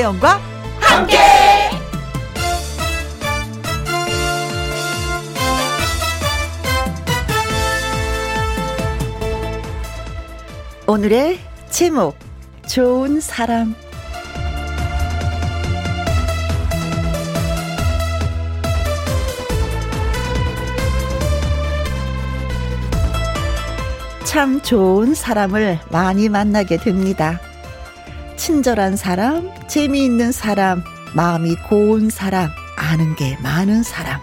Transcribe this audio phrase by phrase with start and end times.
[0.00, 0.40] 김혜영과
[0.80, 1.18] 함께.
[10.86, 12.16] 오늘의 제목
[12.66, 13.74] 좋은 사람
[24.24, 27.38] 참 좋은 사람을 많이 만나게 됩니다.
[28.50, 30.82] 친절한 사람, 재미있는 사람,
[31.14, 34.20] 마음이 고운 사람, 아는 게 많은 사람.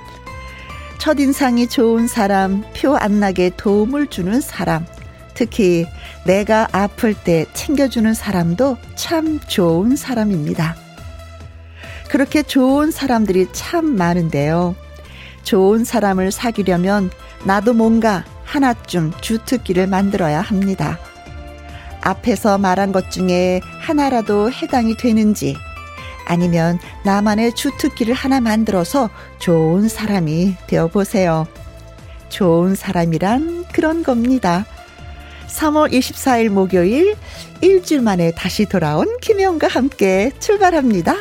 [0.98, 4.86] 첫인상이 좋은 사람, 표 안 나게 도움을 주는 사람.
[5.34, 5.88] 특히
[6.26, 10.76] 내가 아플 때 챙겨주는 사람도 참 좋은 사람입니다.
[12.10, 14.76] 그렇게 좋은 사람들이 참 많은데요.
[15.44, 17.12] 좋은 사람을 사귀려면
[17.46, 21.00] 나도 뭔가 하나쯤 주특기를 만들어야 합니다.
[22.02, 25.56] 앞에서 말한 것 중에 하나라도 해당이 되는지
[26.26, 31.48] 아니면 나만의 주특기를 하나 만들어서 좋은 사람이 되어 보세요.
[32.30, 34.66] 좋은 사람이란 그런 겁니다.
[35.48, 37.16] 3월 24일 목요일
[37.62, 41.16] 일주일 만에 다시 돌아온 김영과 함께 출발합니다.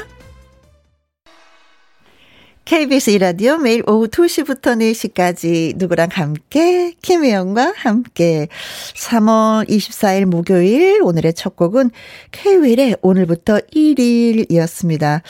[2.67, 8.49] KBS 이라디오 매일 오후 2시부터 4시까지 누구랑 함께 김혜영과 함께
[8.97, 11.93] 3월 24일 목요일 오늘의 첫 곡은
[12.33, 15.23] K-윌의 오늘부터 1일이었습니다.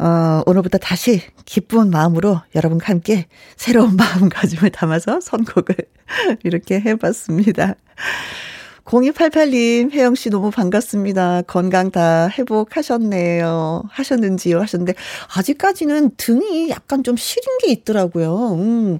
[0.00, 5.74] 어, 오늘부터 다시 기쁜 마음으로 여러분과 함께 새로운 마음가짐을 담아서 선곡을
[6.44, 7.76] 이렇게 해봤습니다.
[8.84, 11.42] 0288님, 혜영 씨 너무 반갑습니다.
[11.42, 13.84] 건강 다 회복하셨네요.
[13.88, 14.60] 하셨는지요?
[14.60, 14.94] 하셨는데,
[15.36, 18.54] 아직까지는 등이 약간 좀 시린 게 있더라고요.
[18.54, 18.98] 음,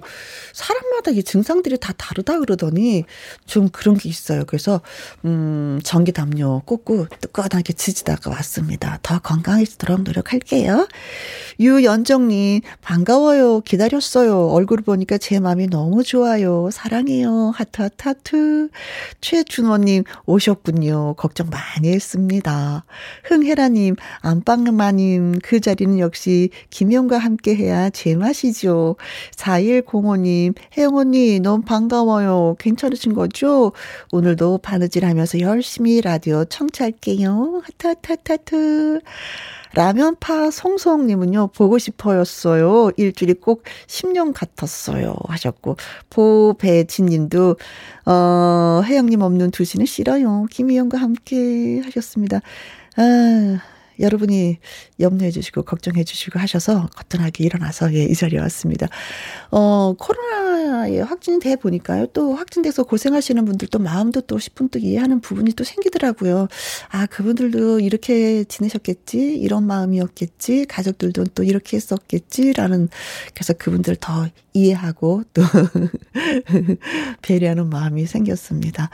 [0.53, 3.03] 사람마다 이 증상들이 다 다르다 그러더니,
[3.45, 4.45] 좀 그런 게 있어요.
[4.47, 4.79] 그래서,
[5.25, 8.99] 음, 전기 담요 꽂고 뜨끈하게 지지다가 왔습니다.
[9.03, 10.87] 더 건강해지도록 노력할게요.
[11.59, 13.59] 유연정님, 반가워요.
[13.61, 14.47] 기다렸어요.
[14.47, 16.69] 얼굴 보니까 제 마음이 너무 좋아요.
[16.71, 17.51] 사랑해요.
[17.53, 18.69] 하트, 하트, 하트.
[19.21, 21.15] 최준호 이모님 오셨군요.
[21.17, 22.85] 걱정 많이 했습니다.
[23.23, 28.97] 흥혜라님, 안방마님, 그 자리는 역시 김영과 함께 해야 제맛이죠.
[29.35, 32.55] 4105님, 혜영 언니, 너무 반가워요.
[32.59, 33.71] 괜찮으신 거죠?
[34.11, 37.63] 오늘도 바느질 하면서 열심히 라디오 청취할게요.
[37.63, 39.01] 하트, 하트, 하트.
[39.73, 42.91] 라면파 송송님은요, 보고 싶어였어요.
[42.95, 45.15] 일주일이 꼭 10년 같았어요.
[45.27, 45.77] 하셨고,
[46.09, 47.55] 보배진 님도,
[48.05, 50.45] 어, 혜영님 없는 두시는 싫어요.
[50.51, 52.41] 김희영과 함께 하셨습니다.
[52.97, 53.59] 아,
[53.99, 54.57] 여러분이
[54.99, 58.87] 염려해 주시고 걱정해 주시고 하셔서 거뜬하게 일어나서 예, 이 자리에 왔습니다.
[59.51, 62.07] 어, 코로나에 확진이 돼 보니까요.
[62.07, 66.47] 또 확진돼서 고생하시는 분들도 마음도 또 10분 또 이해하는 부분이 또 생기더라고요.
[66.89, 69.37] 아, 그분들도 이렇게 지내셨겠지?
[69.37, 70.65] 이런 마음이었겠지?
[70.65, 72.89] 가족들도 또 이렇게 했었겠지라는
[73.33, 75.41] 그래서 그분들 더 이해하고 또
[77.21, 78.89] 배려하는 마음이 생겼습니다.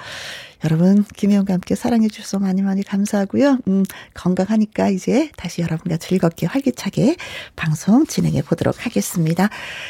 [0.66, 3.60] 여러분, 김혜영과 함께 사랑해 주셔서 많이 많이 감사하고요.
[3.68, 7.16] 음, 건강하니까 이제 다시 여러분과 즐겁게 활기차게
[7.56, 9.50] 방송 진행해 보도록 하겠습니다.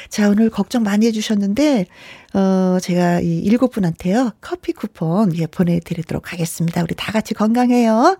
[0.09, 1.87] 자, 오늘 걱정 많이 해주셨는데,
[2.35, 6.83] 어, 제가 이 일곱 분한테요, 커피 쿠폰, 예, 보내드리도록 하겠습니다.
[6.83, 8.17] 우리 다 같이 건강해요.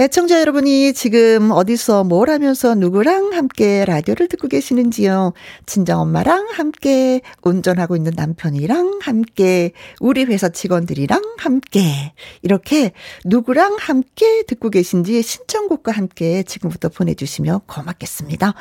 [0.00, 5.34] 애청자 여러분이 지금 어디서 뭘 하면서 누구랑 함께 라디오를 듣고 계시는지요?
[5.66, 12.92] 친정엄마랑 함께, 운전하고 있는 남편이랑 함께, 우리 회사 직원들이랑 함께, 이렇게
[13.26, 18.54] 누구랑 함께 듣고 계신지 신청곡과 함께 지금부터 보내주시면 고맙겠습니다.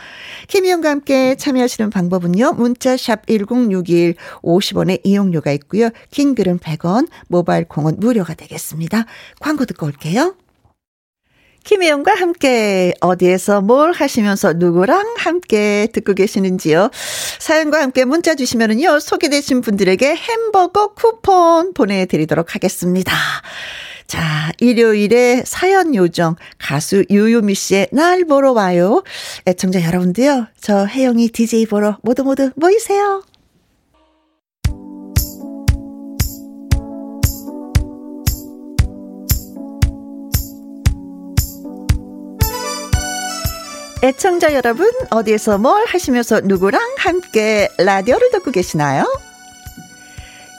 [0.50, 5.88] 김희영과 함께 참여하시는 방법은요, 문자샵 1061 50원의 이용료가 있고요.
[6.12, 9.06] 긴 글은 100원, 모바일 콩은 무료가 되겠습니다.
[9.40, 10.36] 광고 듣고 올게요.
[11.70, 16.90] 김혜영과 함께 어디에서 뭘 하시면서 누구랑 함께 듣고 계시는지요.
[17.38, 19.00] 사연과 함께 문자 주시면은요.
[19.00, 23.14] 소개되신 분들에게 햄버거 쿠폰 보내드리도록 하겠습니다.
[24.08, 29.04] 자, 일요일에 사연 요정 가수 유유미 씨의 날 보러 와요.
[29.46, 30.48] 애청자 여러분도요.
[30.60, 33.22] 저 혜영이 DJ 보러 모두 모두 모이세요.
[44.02, 49.04] 애청자 여러분, 어디에서 뭘 하시면서 누구랑 함께 라디오를 듣고 계시나요?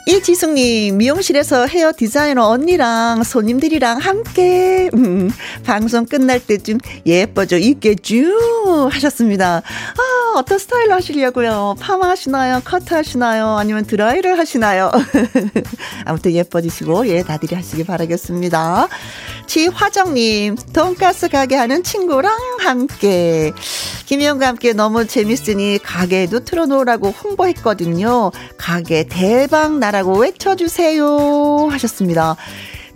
[0.05, 5.31] 이지숙님, 미용실에서 헤어 디자이너 언니랑 손님들이랑 함께, 음,
[5.63, 8.15] 방송 끝날 때쯤 예뻐져 있겠죠?
[8.91, 9.57] 하셨습니다.
[9.57, 11.75] 아, 어떤 스타일로 하시려고요?
[11.79, 12.61] 파마 하시나요?
[12.63, 13.57] 커트 하시나요?
[13.57, 14.91] 아니면 드라이를 하시나요?
[16.05, 18.87] 아무튼 예뻐지시고, 예, 다들이 하시기 바라겠습니다.
[19.51, 22.31] 지화정님, 돈가스 가게 하는 친구랑
[22.61, 23.51] 함께.
[24.05, 28.31] 김희영과 함께 너무 재밌으니 가게에도 틀어놓으라고 홍보했거든요.
[28.57, 31.67] 가게 대박 나라고 외쳐주세요.
[31.69, 32.37] 하셨습니다.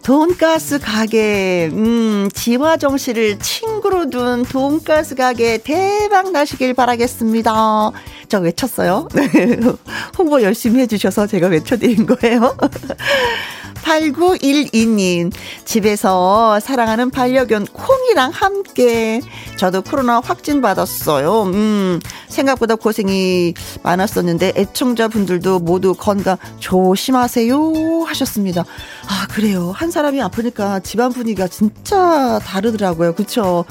[0.02, 7.92] 돈가스 가게, 음, 지화정 씨를 친구로 둔 돈가스 가게 대박 나시길 바라겠습니다.
[8.30, 9.10] 저 외쳤어요.
[9.14, 9.28] 네.
[10.18, 12.56] 홍보 열심히 해주셔서 제가 외쳐드린 거예요.
[13.86, 15.32] 8912님,
[15.64, 19.22] 집에서 사랑하는 반려견 콩이랑 함께,
[19.58, 21.44] 저도 코로나 확진 받았어요.
[21.44, 23.54] 음, 생각보다 고생이
[23.84, 28.04] 많았었는데, 애청자분들도 모두 건강 조심하세요.
[28.08, 28.62] 하셨습니다.
[29.08, 29.72] 아, 그래요.
[29.76, 33.14] 한 사람이 아프니까 집안 분위기가 진짜 다르더라고요.
[33.14, 33.66] 그쵸?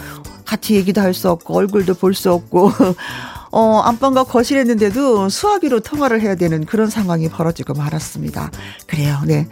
[0.44, 2.70] 같이 얘기도 할 수 없고, 얼굴도 볼 수 없고.
[3.55, 8.51] 어, 안방과 거실했는데도 수화기로 통화를 해야 되는 그런 상황이 벌어지고 말았습니다.
[8.89, 9.47] 그래요, 네.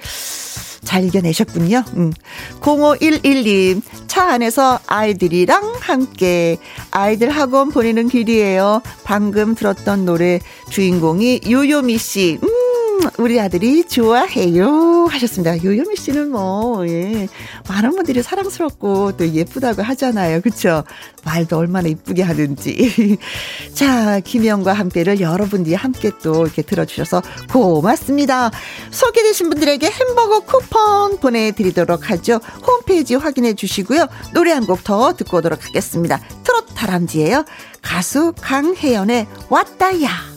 [0.83, 1.85] 잘 이겨내셨군요.
[1.97, 2.13] 음.
[2.61, 6.59] 0511님, 차 안에서 아이들이랑 함께
[6.91, 8.83] 아이들 학원 보내는 길이에요.
[9.05, 12.41] 방금 들었던 노래 주인공이 요요미 씨.
[12.43, 12.72] 음.
[13.19, 15.07] 우리 아들이 좋아해요.
[15.07, 15.63] 하셨습니다.
[15.63, 17.29] 요요미 씨는 뭐, 예.
[17.69, 20.41] 많은 분들이 사랑스럽고 또 예쁘다고 하잖아요.
[20.41, 20.85] 그쵸?
[21.25, 23.19] 말도 얼마나 이쁘게 하는지.
[23.75, 27.23] 자, 김영과 함께를 여러분들이 함께 또 이렇게 들어주셔서
[27.53, 28.51] 고맙습니다.
[28.91, 32.41] 소개되신 분들에게 햄버거 쿠폰 보내드리도록 하죠.
[32.67, 34.07] 홈페이지 확인해 주시고요.
[34.35, 36.19] 노래 한 곡 더 듣고 오도록 하겠습니다.
[36.45, 37.45] 트롯 다람쥐예요.
[37.83, 40.32] 가수 강혜연의 왔다야.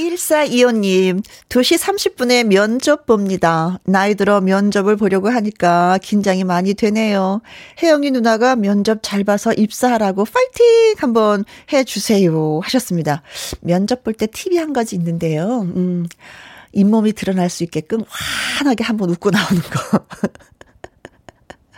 [0.00, 3.78] 1425님, 2시 30분에 면접 봅니다.
[3.84, 7.42] 나이 들어 면접을 보려고 하니까 긴장이 많이 되네요.
[7.82, 12.60] 혜영이 누나가 면접 잘 봐서 입사하라고 파이팅 한번 해주세요.
[12.62, 13.22] 하셨습니다.
[13.60, 15.62] 면접 볼 때 팁이 한 가지 있는데요.
[15.76, 16.06] 음,
[16.72, 18.02] 잇몸이 드러날 수 있게끔
[18.58, 20.06] 환하게 한번 웃고 나오는 거.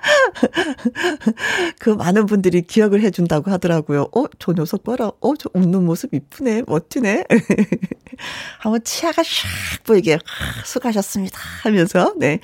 [1.78, 4.08] 그 많은 분들이 기억을 해준다고 하더라고요.
[4.14, 5.12] 어, 저 녀석 봐라.
[5.20, 6.62] 어, 저 웃는 모습 이쁘네.
[6.66, 7.24] 멋지네.
[8.60, 10.18] 한번 치아가 샥 보이게
[10.64, 11.38] 수고하셨습니다.
[11.62, 12.40] 하면서, 네.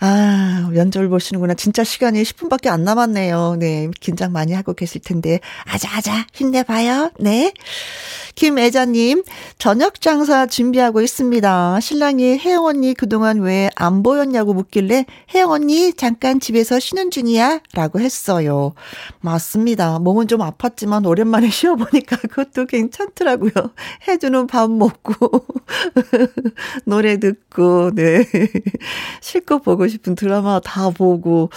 [0.00, 1.54] 아, 면접을 보시는구나.
[1.54, 3.56] 진짜 시간이 10분밖에 안 남았네요.
[3.58, 3.88] 네.
[4.00, 5.40] 긴장 많이 하고 계실 텐데.
[5.64, 7.12] 아자아자, 힘내봐요.
[7.18, 7.52] 네.
[8.36, 9.24] 김애자님,
[9.58, 11.80] 저녁 장사 준비하고 있습니다.
[11.80, 17.60] 신랑이 혜영 언니 그동안 왜 안 보였냐고 묻길래 혜영 언니 잠깐 집에서 쉬는 중이야?
[17.74, 18.74] 라고 했어요.
[19.20, 19.98] 맞습니다.
[19.98, 23.52] 몸은 좀 아팠지만 오랜만에 쉬어보니까 그것도 괜찮더라고요.
[24.06, 25.14] 해주는 밥 먹고,
[26.84, 28.24] 노래 듣고, 네.
[29.20, 31.50] 실컷 보고 싶은 드라마 다 보고,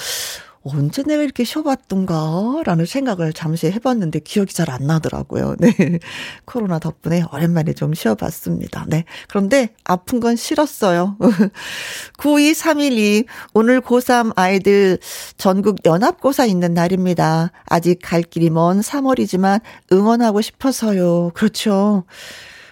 [0.64, 2.62] 언제 내가 이렇게 쉬어봤던가?
[2.66, 5.56] 라는 생각을 잠시 해봤는데 기억이 잘 안 나더라고요.
[5.60, 6.00] 네.
[6.46, 8.86] 코로나 덕분에 오랜만에 좀 쉬어봤습니다.
[8.88, 9.06] 네.
[9.28, 11.18] 그런데 아픈 건 싫었어요.
[12.20, 13.26] 92312.
[13.54, 15.00] 오늘 고3 아이들
[15.38, 17.52] 전국 연합고사 있는 날입니다.
[17.66, 21.32] 아직 갈 길이 먼 3월이지만 응원하고 싶어서요.
[21.34, 22.04] 그렇죠.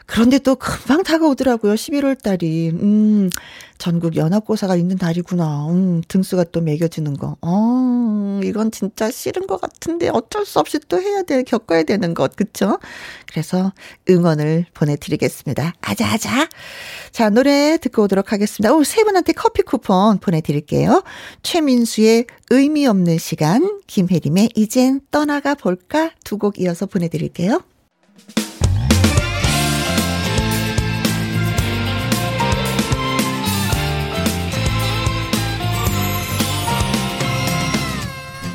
[0.08, 1.74] 그런데 또 금방 다가오더라고요.
[1.74, 2.70] 11월 달이.
[2.70, 3.30] 음,
[3.78, 5.68] 전국 연합고사가 있는 날이구나.
[5.70, 7.36] 음, 등수가 또 매겨지는 거.
[7.42, 12.38] 어, 이건 진짜 싫은 것 같은데 어쩔 수 없이 또 해야 돼, 겪어야 되는 것.
[12.38, 12.80] 그쵸?
[13.30, 13.74] 그래서
[14.10, 15.74] 응원을 보내드리겠습니다.
[15.82, 16.48] 아자아자.
[17.12, 18.74] 자, 노래 듣고 오도록 하겠습니다.
[18.74, 21.04] 오, 세 분한테 커피 쿠폰 보내드릴게요.
[21.44, 27.62] 최민수의 의미 없는 시간, 김혜림의 이젠 떠나가 볼까 두 곡 이어서 보내드릴게요.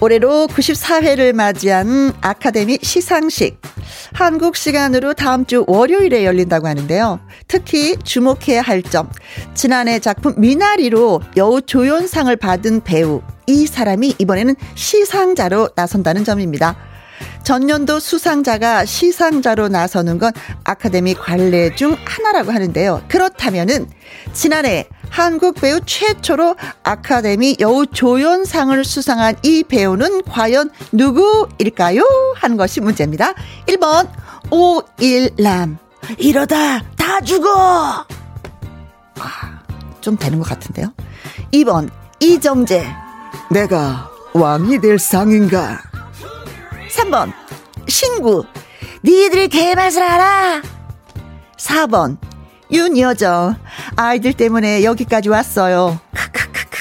[0.00, 3.60] 올해로 94회를 맞이한 아카데미 시상식.
[4.12, 7.20] 한국 시간으로 다음 주 월요일에 열린다고 하는데요.
[7.48, 9.08] 특히 주목해야 할 점.
[9.54, 13.22] 지난해 작품 미나리로 여우 조연상을 받은 배우.
[13.46, 16.76] 이 사람이 이번에는 시상자로 나선다는 점입니다.
[17.42, 20.32] 전년도 수상자가 시상자로 나서는 건
[20.64, 23.02] 아카데미 관례 중 하나라고 하는데요.
[23.08, 23.88] 그렇다면은
[24.32, 32.02] 지난해 한국 배우 최초로 아카데미 여우 조연상을 수상한 이 배우는 과연 누구일까요?
[32.36, 33.34] 하는 것이 문제입니다.
[33.66, 34.08] 1번
[34.50, 35.78] 오일남
[36.18, 38.04] 이러다 다 죽어.
[39.20, 39.62] 아,
[40.00, 40.92] 좀 되는 것 같은데요.
[41.52, 42.84] 2번 이정재
[43.50, 45.80] 내가 왕이 될 상인가?
[46.94, 47.32] 3번
[47.88, 48.44] 신구
[49.02, 50.62] 니들이 개맛을 알아?
[51.58, 52.16] 4번,
[52.70, 53.56] 윤여정.
[53.96, 55.98] 아이들 때문에 여기까지 왔어요.
[56.14, 56.78] 크크크크.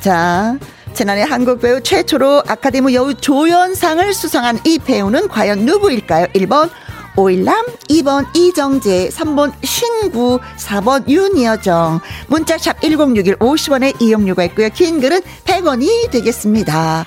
[0.00, 0.56] 자,
[0.94, 6.26] 지난해 한국 배우 최초로 아카데미 여우 조연상을 수상한 이 배우는 과연 누구일까요?
[6.34, 6.70] 1번
[7.16, 12.00] 오일남, 2번 이정재, 3번 신구, 4번 윤여정.
[12.28, 14.68] 문자샵 1061 50원의 이용료가 있고요.
[14.70, 17.04] 긴 글은 100원이 되겠습니다.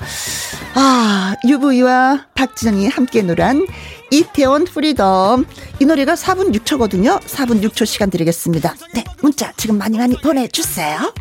[0.74, 3.66] 아, UV와 박진영이 함께 노래한
[4.10, 5.46] 이태원 Freedom.
[5.80, 7.20] 이 노래가 4분 6초거든요.
[7.22, 8.76] 4분 6초 시간 드리겠습니다.
[8.94, 11.14] 네, 문자 지금 많이 많이 보내주세요.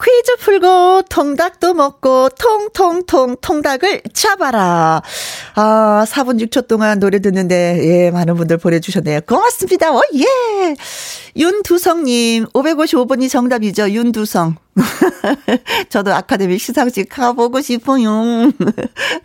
[0.00, 5.02] 퀴즈 풀고 통닭도 먹고 통통통 통닭을 잡아라.
[5.56, 9.22] 아, 4분 6초 동안 노래 듣는데 예, 많은 분들 보내 주셨네요.
[9.22, 9.92] 고맙습니다.
[9.92, 10.76] 어, 예.
[11.36, 13.90] 윤두성 님, 555번이 정답이죠.
[13.90, 14.56] 윤두성.
[15.90, 18.50] 저도 아카데미 시상식 가보고 싶어요.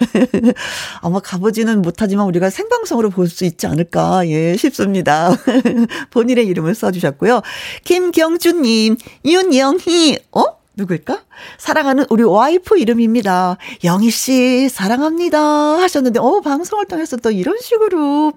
[1.02, 5.36] 아마 가보지는 못하지만 우리가 생방송으로 볼 수 있지 않을까, 예, 싶습니다.
[6.12, 7.42] 본인의 이름을 써주셨고요.
[7.84, 10.63] 김경준님, 윤영희, 어?
[10.76, 11.22] 누굴까?
[11.58, 13.58] 사랑하는 우리 와이프 이름입니다.
[13.84, 15.40] 영희 씨, 사랑합니다.
[15.40, 18.34] 하셨는데, 어, 방송을 통해서 또 이런 식으로,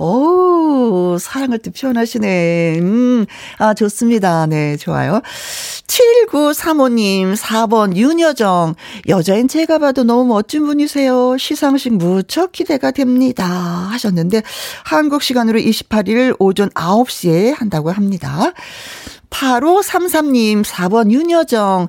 [0.00, 2.78] 어 사랑을 또 표현하시네.
[2.78, 3.26] 음,
[3.58, 4.46] 아, 좋습니다.
[4.46, 5.20] 네, 좋아요.
[5.88, 8.74] 7935 님, 4번, 윤여정.
[9.08, 11.36] 여자인 제가 봐도 너무 멋진 분이세요.
[11.38, 13.44] 시상식 무척 기대가 됩니다.
[13.44, 14.42] 하셨는데,
[14.84, 18.52] 한국 시간으로 28일 오전 9시에 한다고 합니다.
[19.30, 21.88] 8533님, 4번 윤여정.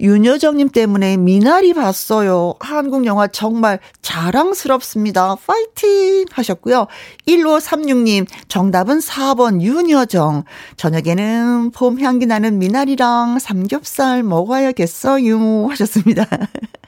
[0.00, 2.54] 윤여정님 때문에 미나리 봤어요.
[2.60, 5.36] 한국 영화 정말 자랑스럽습니다.
[5.36, 6.24] 파이팅!
[6.30, 6.86] 하셨고요.
[7.26, 10.44] 1536님, 정답은 4번 윤여정.
[10.76, 15.68] 저녁에는 봄 향기 나는 미나리랑 삼겹살 먹어야겠어요.
[15.68, 16.26] 하셨습니다.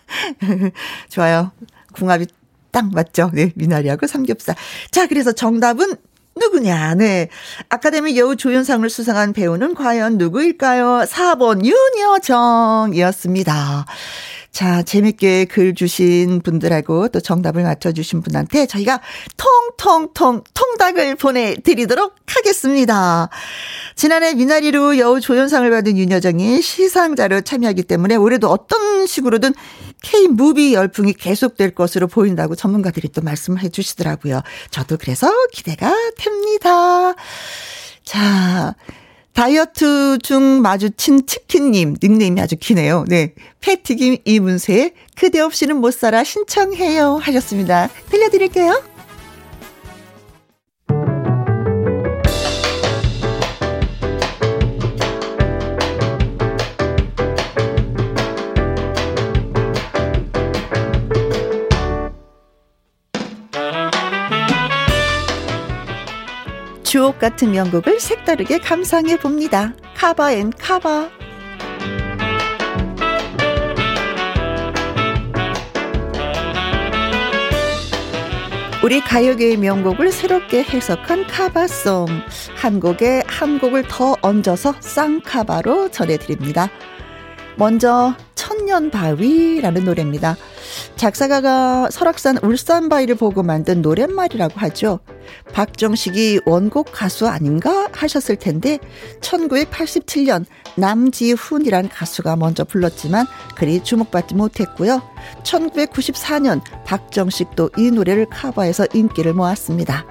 [1.09, 1.53] 좋아요.
[1.93, 2.27] 궁합이
[2.71, 3.31] 딱 맞죠?
[3.33, 4.55] 네, 미나리하고 삼겹살.
[4.91, 5.97] 자, 그래서 정답은
[6.41, 6.95] 누구냐?
[6.95, 7.29] 네.
[7.69, 11.05] 아카데미 여우 조연상을 수상한 배우는 과연 누구일까요?
[11.07, 13.87] 4번 윤여정이었습니다.
[14.53, 19.01] 자, 재밌게 글 주신 분들하고 또 정답을 맞춰주신 분한테 저희가
[19.37, 23.29] 통통통 통닭을 보내드리도록 하겠습니다.
[23.95, 29.55] 지난해 미나리로 여우 조연상을 받은 윤여정이 시상자로 참여하기 때문에 올해도 어떤 식으로든
[30.03, 34.43] K-무비 열풍이 계속될 것으로 보인다고 전문가들이 또 말씀해 주시더라고요.
[34.71, 37.15] 저도 그래서 기대가 됩니다.
[38.05, 38.75] 자,
[39.33, 43.05] 다이어트 중 마주친 치킨님, 닉네임이 아주 기네요.
[43.09, 43.35] 네.
[43.61, 47.17] 패튀김 이문세, 그대 없이는 못 살아 신청해요.
[47.17, 47.89] 하셨습니다.
[48.11, 48.90] 들려드릴게요.
[66.91, 69.73] 주옥 같은 명곡을 색다르게 감상해 봅니다.
[69.95, 71.09] Cover and Cover.
[78.83, 82.07] 우리 가요계의 명곡을 새롭게 해석한 cover song.
[82.57, 86.71] 한 곡에 한 곡을 더 얹어서 쌍카바로 전해드립니다.
[87.55, 90.37] 먼저 천년바위라는 노래입니다.
[90.97, 95.01] 작사가가 설악산 울산바위를 보고 만든 노랫말이라고 하죠.
[95.53, 98.79] 박정식이 원곡 가수 아닌가 하셨을 텐데
[99.21, 100.45] 1987년
[100.77, 105.03] 남지훈이란 가수가 먼저 불렀지만 그리 주목받지 못했고요.
[105.43, 110.05] 1994년 박정식도 이 노래를 커버해서 인기를 모았습니다.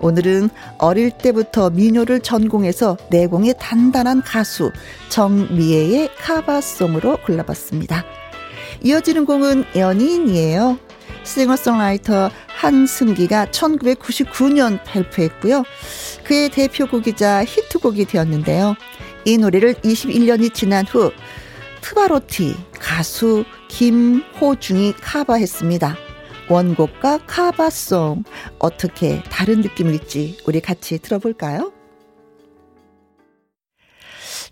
[0.00, 4.70] 오늘은 어릴 때부터 민요를 전공해서 내공이 단단한 가수
[5.08, 8.04] 정미애의 카바송으로 골라봤습니다.
[8.82, 10.78] 이어지는 곡은 연인이에요.
[11.24, 15.64] 싱어송라이터 한승기가 1999년 발표했고요.
[16.24, 18.74] 그의 대표곡이자 히트곡이 되었는데요.
[19.24, 21.12] 이 노래를 21년이 지난 후
[21.80, 25.96] 트바로티 가수 김호중이 카바했습니다.
[26.48, 28.24] 원곡과 카바송
[28.58, 31.72] 어떻게 다른 느낌일지 우리 같이 들어볼까요?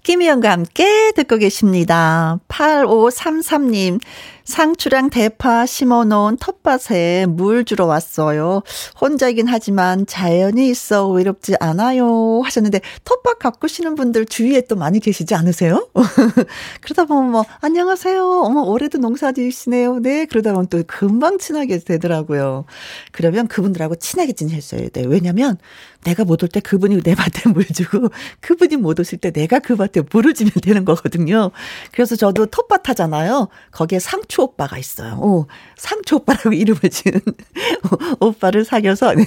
[0.02, 2.38] 김희영과 함께 듣고 계십니다.
[2.48, 4.00] 8533님,
[4.44, 8.62] 상추랑 대파 심어 놓은 텃밭에 물 주러 왔어요.
[9.00, 12.40] 혼자이긴 하지만 자연이 있어 외롭지 않아요.
[12.44, 15.88] 하셨는데, 텃밭 가꾸시는 분들 주위에 또 많이 계시지 않으세요?
[16.80, 18.24] 그러다 보면 뭐, 안녕하세요.
[18.44, 20.00] 어머, 올해도 농사 지으시네요.
[20.00, 20.26] 네.
[20.26, 22.64] 그러다 보면 또 금방 친하게 되더라고요.
[23.12, 25.08] 그러면 그분들하고 친하게 지내셔야 돼요.
[25.08, 25.58] 왜냐면,
[26.04, 28.08] 내가 못 올 때 그분이 내 밭에 물 주고
[28.40, 31.52] 그분이 못 오실 때 내가 그 밭에 물을 주면 되는 거거든요.
[31.92, 33.48] 그래서 저도 텃밭 하잖아요.
[33.70, 35.18] 거기에 상추 상추 오빠가 있어요.
[35.20, 35.46] 오,
[35.76, 37.20] 상추 오빠라고 이름을 지은
[38.20, 39.24] 오빠를 사귀어서 네,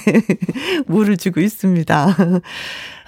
[0.88, 2.16] 물을 주고 있습니다.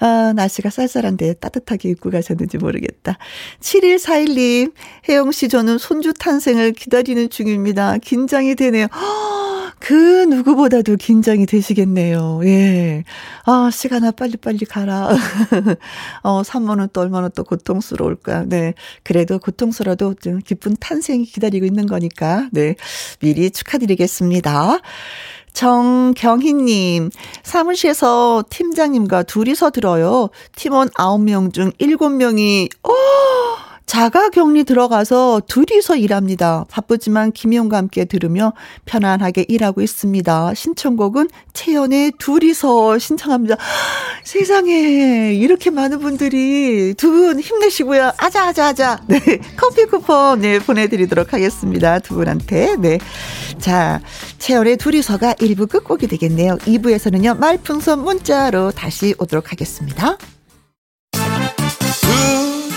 [0.00, 3.18] 아, 날씨가 쌀쌀한데 따뜻하게 입고 가셨는지 모르겠다.
[3.60, 4.72] 7141님,
[5.08, 7.98] 혜영 씨, 저는 손주 탄생을 기다리는 중입니다.
[7.98, 8.86] 긴장이 되네요.
[9.80, 12.40] 그 누구보다도 긴장이 되시겠네요.
[12.44, 13.04] 예.
[13.44, 15.10] 아, 시간아, 빨리빨리 가라.
[16.22, 18.44] 어, 산모는 또 얼마나 또 고통스러울까.
[18.46, 18.74] 네.
[19.02, 22.74] 그래도 고통스러워도 좀 기쁜 탄생이 기다리고 있는 거니까, 네.
[23.20, 24.78] 미리 축하드리겠습니다.
[25.52, 27.10] 정경희님,
[27.42, 30.28] 사무실에서 팀장님과 둘이서 들어요.
[30.54, 32.92] 팀원 9명 중 7명이, 어,
[33.88, 36.66] 자가 격리 들어가서 둘이서 일합니다.
[36.70, 38.52] 바쁘지만 김희영과 함께 들으며
[38.84, 40.52] 편안하게 일하고 있습니다.
[40.54, 43.56] 신청곡은 채연의 둘이서 신청합니다.
[44.24, 48.12] 세상에 이렇게 많은 분들이 두 분 힘내시고요.
[48.18, 49.00] 아자 아자 아자.
[49.06, 49.18] 네
[49.56, 51.98] 커피 쿠폰 네 보내 드리도록 하겠습니다.
[51.98, 52.98] 두 분한테 네.
[53.58, 54.00] 자
[54.38, 56.58] 채연의 둘이서가 1부 끝곡이 되겠네요.
[56.58, 60.18] 2부에서는요 말풍선 문자로 다시 오도록 하겠습니다.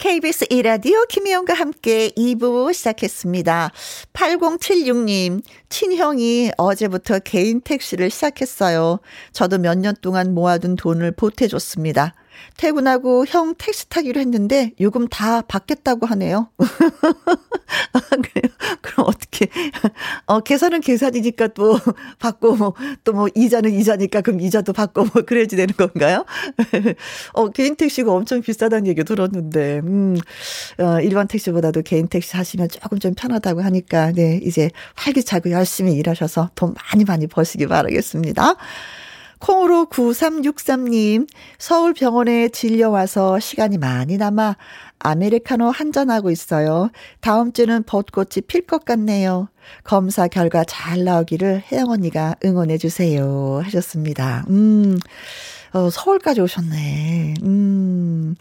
[0.00, 3.70] KBS 이라디오 김혜영과 함께 2부 시작했습니다.
[4.14, 9.00] 8076님, 친형이 어제부터 개인 택시를 시작했어요.
[9.32, 12.14] 저도 몇 년 동안 모아둔 돈을 보태줬습니다.
[12.56, 16.48] 퇴근하고 형 택시 타기로 했는데 요금 다 받겠다고 하네요.
[17.92, 18.52] 아, 그래요?
[18.82, 19.48] 그럼 어떻게,
[20.26, 21.78] 어, 계산은 계산이니까 또
[22.18, 26.24] 받고, 뭐, 또 뭐, 이자는 이자니까 그럼 이자도 받고, 뭐, 그래야지 되는 건가요?
[27.34, 30.16] 어, 개인 택시가 엄청 비싸다는 얘기 들었는데, 음,
[30.78, 36.50] 어, 일반 택시보다도 개인 택시 하시면 조금 좀 편하다고 하니까, 네, 이제 활기차고 열심히 일하셔서
[36.54, 38.56] 돈 많이 많이 버시기 바라겠습니다.
[39.40, 41.26] 콩으로 9363님,
[41.58, 44.56] 서울 병원에 진료와서 시간이 많이 남아
[44.98, 46.90] 아메리카노 한잔하고 있어요.
[47.20, 49.48] 다음 주는 벚꽃이 필 것 같네요.
[49.82, 53.60] 검사 결과 잘 나오기를 혜영 언니가 응원해 주세요.
[53.64, 54.44] 하셨습니다.
[54.50, 54.98] 음,
[55.72, 57.34] 어, 서울까지 오셨네.
[57.42, 58.36] 음.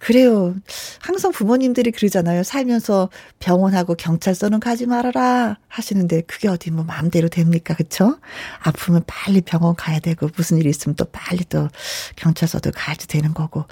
[0.00, 0.54] 그래요.
[1.00, 2.42] 항상 부모님들이 그러잖아요.
[2.42, 7.74] 살면서 병원하고 경찰서는 가지 말아라 하시는데 그게 어디 뭐 마음대로 됩니까?
[7.74, 8.18] 그쵸?
[8.60, 11.68] 아프면 빨리 병원 가야 되고 무슨 일이 있으면 또 빨리 또
[12.16, 13.64] 경찰서도 가야지 되는 거고.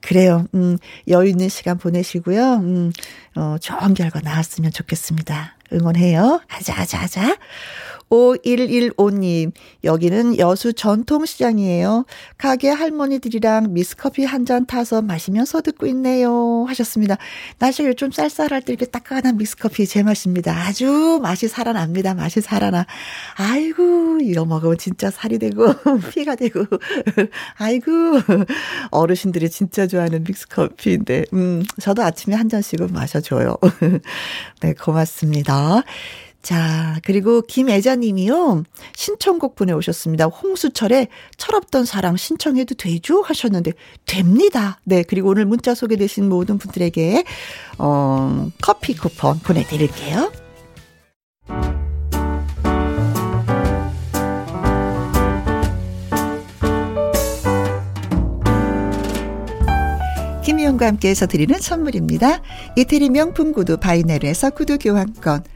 [0.00, 0.46] 그래요.
[0.54, 2.54] 음, 여유 있는 시간 보내시고요.
[2.54, 2.92] 음,
[3.34, 5.56] 어, 좋은 결과 나왔으면 좋겠습니다.
[5.72, 6.40] 응원해요.
[6.48, 7.36] 아자, 아자, 아자.
[8.10, 9.52] 5115님,
[9.84, 12.04] 여기는 여수 전통시장이에요.
[12.38, 16.66] 가게 할머니들이랑 미스커피 한 잔 타서 마시면서 듣고 있네요.
[16.68, 17.16] 하셨습니다.
[17.58, 20.52] 날씨가 좀 쌀쌀할 때 이렇게 따끈한 미스커피 제 맛입니다.
[20.54, 22.14] 아주 맛이 살아납니다.
[22.14, 22.86] 맛이 살아나.
[23.34, 25.66] 아이고, 이거 먹으면 진짜 살이 되고,
[26.14, 26.64] 피가 되고.
[27.58, 27.90] 아이고,
[28.92, 33.56] 어르신들이 진짜 좋아하는 믹스커피인데, 음, 저도 아침에 한 잔씩은 마셔줘요.
[34.62, 35.82] 네, 고맙습니다.
[36.46, 38.62] 자, 그리고 김애자 님이요.
[38.94, 40.26] 신청곡 보내오셨습니다.
[40.26, 43.20] 홍수철의 철없던 사랑 신청해도 되죠?
[43.20, 43.72] 하셨는데,
[44.04, 44.78] 됩니다.
[44.84, 47.24] 네, 그리고 오늘 문자 소개되신 모든 분들에게,
[47.78, 50.30] 어, 커피 쿠폰 보내드릴게요.
[60.44, 62.40] 김희영과 함께해서 드리는 선물입니다.
[62.76, 65.55] 이태리 명품 구두 바이네르에서 구두 교환권.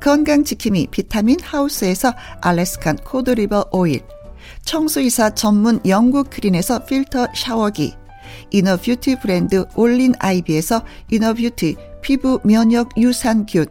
[0.00, 4.00] 건강지킴이 비타민 하우스에서 Alaskan cod liver oil,
[4.64, 7.94] 청소이사 전문 영국 크린에서 필터 샤워기,
[8.50, 13.66] inner beauty 브랜드 올린 아이비에서 inner beauty 피부 면역 유산균,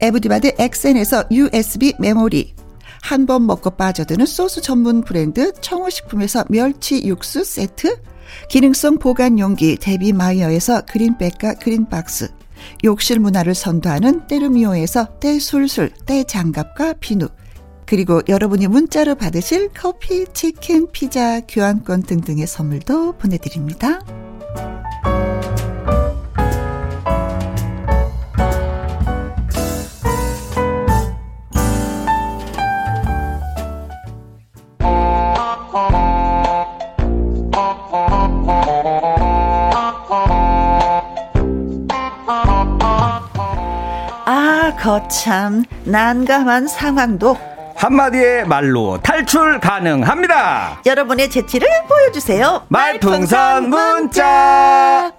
[0.00, 2.54] 에브디바드 엑센에서 USB 메모리,
[3.02, 8.00] 한 번 먹고 빠져드는 소스 전문 브랜드 청호식품에서 멸치 육수 세트,
[8.48, 12.30] 기능성 보관 용기 데비 마이어에서 Green Bag과 Green Box,
[12.84, 17.28] 욕실 문화를 선도하는 때르미오에서 때술술 때장갑과 비누
[17.86, 24.00] 그리고 여러분이 문자로 받으실 커피, 치킨, 피자, 교환권 등등의 선물도 보내드립니다.
[44.84, 47.38] 거참 난감한 상황도
[47.74, 50.82] 한마디의 말로 탈출 가능합니다.
[50.84, 52.66] 여러분의 재치를 보여주세요.
[52.68, 55.10] 말풍선 문자.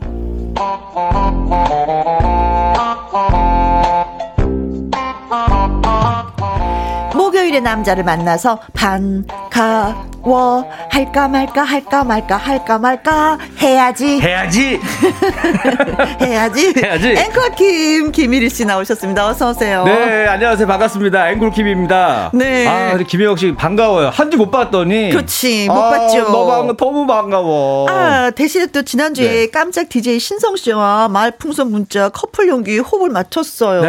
[7.56, 14.80] 목요일에 남자를 만나서 반가워 할까 말까 할까 말까 할까 말까 해야지 해야지.
[16.22, 17.10] 해야지 해야지.
[17.12, 19.28] 앵커 김 김일희 씨 나오셨습니다.
[19.28, 19.84] 어서 오세요.
[19.86, 20.68] 네, 안녕하세요.
[20.68, 21.30] 반갑습니다.
[21.32, 22.32] 앵콜킴입니다.
[22.34, 22.68] 네.
[22.68, 24.10] 아, 우리 김혜영 씨 반가워요.
[24.10, 25.12] 한 주 못 봤더니.
[25.12, 26.24] 그렇지, 못 아, 봤죠.
[26.30, 27.88] 너무, 반가, 너무 반가워.
[27.90, 29.50] 아, 대신에 또 지난주에 네.
[29.50, 33.82] 깜짝 DJ 신성 씨와 말풍선 문자 커플 연기 호흡을 맞췄어요.
[33.82, 33.88] 네.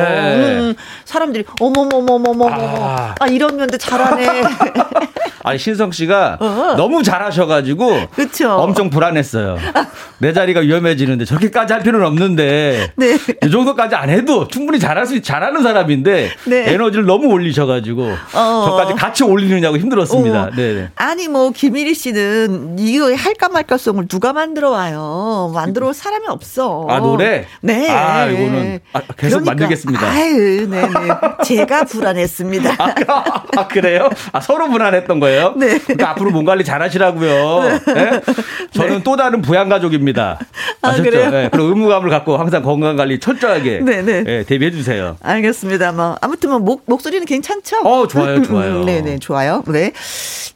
[0.59, 0.75] 음,
[1.05, 2.49] 사람들이 어머머머머머머.
[2.51, 3.15] 아.
[3.19, 4.43] 아, 이런 면도 잘하네.
[5.43, 6.75] 아니, 신성 씨가 어.
[6.77, 8.09] 너무 잘하셔가지고.
[8.17, 8.51] 그쵸.
[8.51, 9.59] 엄청 불안했어요.
[10.19, 12.93] 내 자리가 위험해지는데 저렇게까지 할 필요는 없는데.
[12.97, 13.19] 네.
[13.45, 16.31] 이 정도까지 안 해도 충분히 잘할 수, 잘하는 사람인데.
[16.47, 16.73] 네.
[16.73, 18.11] 에너지를 너무 올리셔가지고.
[18.35, 18.65] 어.
[18.67, 20.43] 저까지 같이 올리느냐고 힘들었습니다.
[20.43, 20.51] 어.
[20.51, 20.91] 네네.
[20.97, 25.53] 아니 뭐 김일희 씨는 이거 할까 말까 송을 누가 만들어 와요.
[25.55, 26.87] 만들어 올 사람이 없어.
[26.91, 27.47] 아, 노래?
[27.61, 27.89] 네.
[27.89, 30.07] 아, 이거는 아, 계속 만들겠습니다.
[30.09, 30.89] 아유, 네, 네.
[31.45, 32.77] 제가 불안했습니다.
[33.57, 34.09] 아, 아, 그래요?
[34.33, 35.55] 아, 서로 불안했던 거예요?
[35.59, 35.79] 네.
[35.79, 37.81] 그러니까 앞으로 몸 관리 잘 하시라고요.
[37.95, 38.21] 네?
[38.73, 40.39] 저는 또 다른 부양 가족입니다.
[40.83, 41.03] 아, 아셨죠?
[41.03, 41.31] 그래요?
[41.31, 44.25] 네, 그리고 의무감을 갖고 항상 건강 관리 철저하게 네, 네.
[44.27, 45.17] 예, 대비해 주세요.
[45.23, 45.93] 알겠습니다.
[45.93, 47.79] 뭐 아무튼 뭐 목, 목소리는 괜찮죠?
[47.79, 48.85] 어, 좋아요, 좋아요.
[48.85, 49.63] 네, 네, 좋아요.
[49.67, 49.93] 네.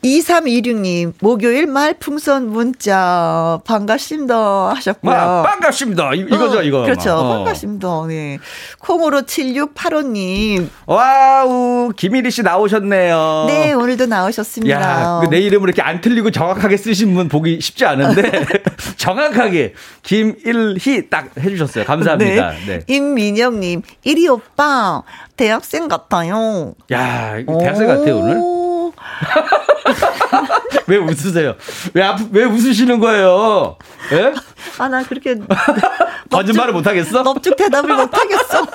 [0.04, 5.14] 2326님, 목요일 말풍선 문자 반갑습니다 하셨고요.
[5.14, 6.14] 아, 반갑습니다.
[6.14, 6.82] 이, 이거죠, 어, 이거.
[6.82, 7.12] 그렇죠.
[7.12, 7.34] 어.
[7.34, 7.88] 반갑습니다.
[8.08, 8.38] 네.
[8.78, 10.68] 콩으로 7685님.
[10.86, 13.44] wow, 김일희 씨 나오셨네요.
[13.48, 14.80] 네, 오늘도 나오셨습니다.
[14.80, 18.44] 야, 그내 이름을 이렇게 안 틀리고 정확하게 쓰신 분 보기 쉽지 않은데
[18.96, 21.84] 정확하게 김일희 딱 해주셨어요.
[21.84, 22.52] 감사합니다.
[22.66, 22.80] 네.
[22.86, 25.02] 임민영님, 이리 오빠,
[25.36, 26.74] 대학생 같아요.
[26.92, 28.36] 야, 대학생 같아요 오늘.
[28.38, 28.92] 오.
[30.86, 31.54] 왜 웃으세요?
[31.94, 33.76] 왜, 아프, 왜 웃으시는 거예요?
[34.12, 34.32] 예?
[34.78, 35.36] 아, 나 그렇게.
[36.30, 37.22] 거짓말을 못하겠어?
[37.22, 38.66] 넙죽 대답을 못하겠어.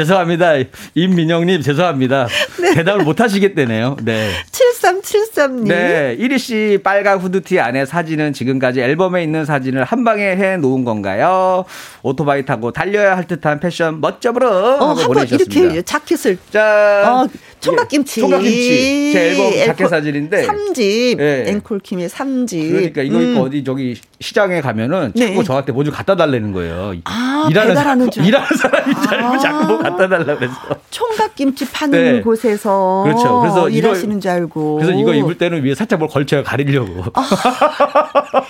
[0.00, 0.52] 죄송합니다.
[0.94, 2.26] 임민영님, 죄송합니다.
[2.58, 2.74] 네.
[2.74, 3.96] 대답을 못 하시겠다네요.
[4.02, 4.30] 네.
[4.50, 5.68] 7373님.
[5.68, 6.16] 네.
[6.18, 11.66] 1위 씨 빨간 후드티 안에 사진은 지금까지 앨범에 있는 사진을 한 방에 해 놓은 건가요?
[12.02, 14.48] 오토바이 타고 달려야 할 듯한 패션 멋져버려.
[14.80, 15.26] 어, 한번.
[15.28, 16.38] 이렇게 자켓을.
[16.50, 17.06] 짠.
[17.06, 17.28] 어,
[17.60, 18.20] 총각김치.
[18.20, 19.12] 예, 총각김치.
[19.12, 20.46] 제 앨범 자켓 사진인데.
[20.46, 21.20] 3집.
[21.20, 21.44] 예.
[21.48, 22.70] 앵콜킴의 3집.
[22.70, 25.28] 그러니까 이거 입고 어디 저기 시장에 가면은 네.
[25.28, 26.94] 자꾸 저한테 뭐 좀 갖다 달라는 거예요.
[27.04, 28.24] 아, 배달하는 줄.
[28.26, 29.38] 일하는 사람인 줄 알고 아.
[29.38, 30.54] 자꾸 뭐 갖다 달라 그래서.
[30.90, 32.20] 총각김치 파는 네.
[32.22, 33.40] 곳에서 그렇죠.
[33.40, 34.76] 그래서 이거- 일하시는 줄 알고.
[34.76, 37.04] 그래서 이거 입을 때는 위에 살짝 뭘 걸쳐요 가리려고.
[37.14, 37.20] 아.
[37.20, 38.42] 아.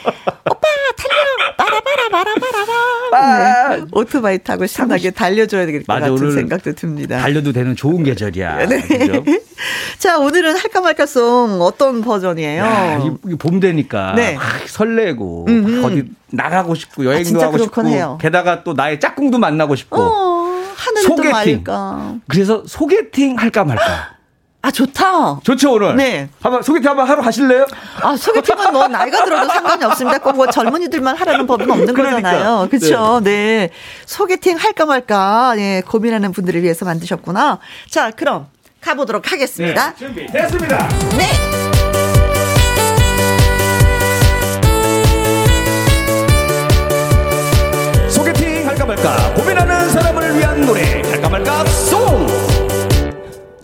[0.45, 0.69] 네.
[3.93, 7.19] 오토바이 타고 신나게 달려줘야 될 것 같은 생각도 듭니다.
[7.21, 8.67] 달려도 되는 좋은 계절이야.
[8.69, 8.81] 네.
[8.83, 9.25] 그죠?
[9.99, 12.63] 자, 오늘은 할까 말까송 어떤 버전이에요?
[12.63, 14.35] 야, 이- 이봄 되니까 네.
[14.35, 15.85] 막 설레고 음, 음.
[15.85, 18.19] 어디 나가고 싶고 여행도 진짜 하고 싶고 해요.
[18.21, 21.65] 게다가 또 나의 짝꿍도 만나고 싶고 어, 하늘도 소개팅.
[22.29, 24.20] 그래서 소개팅 할까 말까.
[24.63, 25.41] 아, 좋다.
[25.43, 25.97] 좋죠 오늘.
[25.97, 26.29] 네.
[26.43, 27.67] 한번 소개팅 한번 하러 가실래요?
[28.03, 30.19] 아, 소개팅은 뭐 나이가 들어도 상관이 없습니다.
[30.19, 32.31] 꼭 뭐 젊은이들만 하라는 법은 없는 그러니까.
[32.31, 32.69] 거잖아요.
[32.71, 33.21] 그렇죠?
[33.25, 33.71] 네.
[34.07, 37.59] 소개팅 할까 말까 예, 고민하는 분들을 위해서 만드셨구나.
[37.91, 38.47] 자, 그럼
[38.83, 39.95] 가보도록 하겠습니다.
[39.97, 40.89] 준비 됐습니다.
[41.17, 41.27] 네.
[48.09, 52.27] 소개팅 할까 말까 고민하는 사람을 위한 노래 할까 말까 송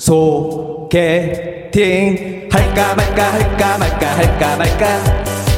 [0.07, 0.95] 소개팅
[2.53, 4.87] 할까 말까 할까 말까 할까 말까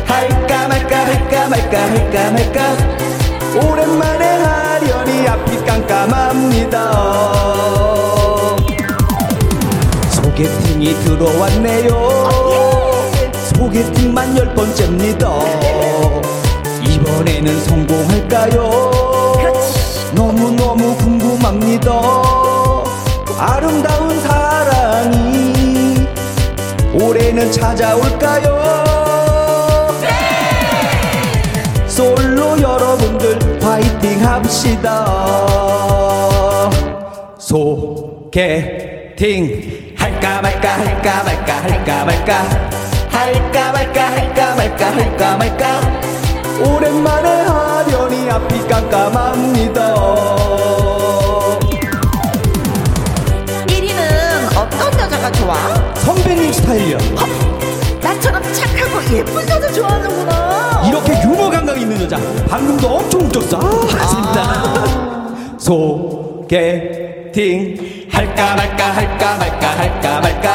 [0.07, 2.59] 할까 말까 할까 말까 할까 말까
[3.61, 6.77] 오랜만에 하려니 앞이 깜깜합니다.
[10.13, 11.91] 소개팅이 들어왔네요.
[13.55, 15.29] 소개팅만 열 번째입니다.
[16.89, 18.57] 이번에는 성공할까요?
[20.15, 21.93] 너무너무 궁금합니다.
[23.39, 24.38] 아름다운 사랑이
[27.01, 28.85] 올해는 찾아올까요?
[31.87, 35.05] 솔로 여러분들 파이팅 합시다.
[37.39, 39.17] 소개팅.
[39.97, 42.35] 할까 말까 할까 말까 할까 말까.
[43.11, 45.81] 할까 말까 할까 말까 할까 말까.
[46.61, 49.95] 오랜만에 하려니 앞이 깜깜합니다.
[53.67, 55.78] 1위는 어떤 여자가 좋아?
[56.49, 56.99] 선배님 스타일이요
[58.01, 60.83] 나처럼 착하고 예쁜 여자 좋아하는구나.
[60.89, 62.17] 이렇게 유머 감각 있는 여자.
[62.49, 64.75] 방금도 엄청 웃겼어 아, 진짜
[65.59, 67.37] 소개팅.
[68.11, 70.53] 할까 말까 할까 말까 할까 말까.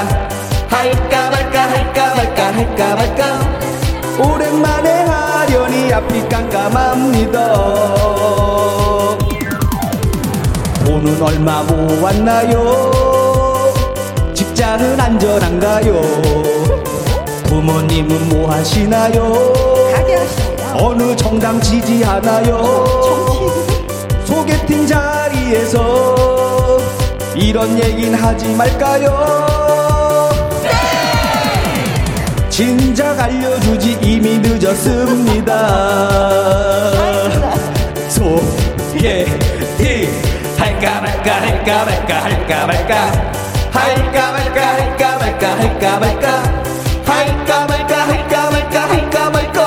[0.69, 3.39] 할까 말까 할까 말까 할까 말까.
[4.19, 7.53] 오랜만에 하려니 앞이 깜깜합니다.
[10.85, 13.12] 돈은 얼마 모았나요
[14.73, 16.01] 직장은 안전한가요
[17.45, 19.53] 부모님은 뭐 하시나요
[19.93, 20.77] 가게 하시네요.
[20.79, 22.83] 어느 정당 지지하나요?
[24.25, 26.79] 소개팅 자리에서
[27.35, 30.31] 이런 얘긴 하지 말까요?
[32.49, 35.53] 진작 알려주지 이미 늦었습니다.
[38.09, 39.27] 소개팅
[40.57, 43.42] 할까 말까 할까 말까 할까 말까
[43.73, 46.27] 할까 말까 할까 말까 할까 말까.
[47.05, 49.59] 할까 말까 할까 말까 할까 말까.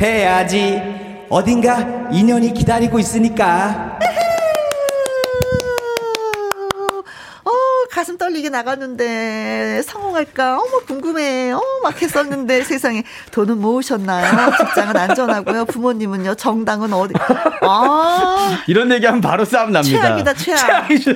[0.00, 0.82] 해야지.
[1.30, 1.78] 어딘가
[2.12, 3.98] 인연이 기다리고 있으니까
[7.44, 7.50] 어,
[7.90, 10.54] 가슴 떨리게 나갔는데 성공할까?
[10.54, 11.52] 어머 궁금해.
[11.52, 14.50] 어, 막 했었는데 세상에 돈은 모으셨나요?
[14.56, 15.66] 직장은 안전하고요.
[15.66, 16.34] 부모님은요.
[16.36, 17.12] 정당은 어디?
[17.60, 20.56] 아, 이런 얘기하면 바로 싸움 납니다 최악이다, 최악.
[20.88, 21.12] 최악이죠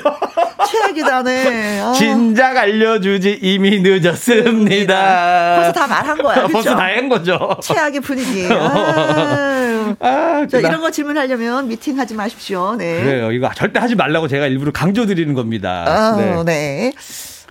[0.70, 1.80] 최악이다, 네.
[1.80, 6.34] 어, 진작 알려주지 이미 늦었습니다 벌써 다 말한 거야.
[6.42, 6.48] 그죠?
[6.52, 8.46] 벌써 다 한 거죠 최악의 분위기.
[8.52, 9.67] 아유.
[10.00, 12.76] 아, 자, 이런 거 질문하려면 미팅 하지 마십시오.
[12.76, 13.02] 네.
[13.02, 13.32] 그래요.
[13.32, 15.84] 이거 절대 하지 말라고 제가 일부러 강조 드리는 겁니다.
[15.86, 16.44] 아, 네.
[16.44, 16.92] 네.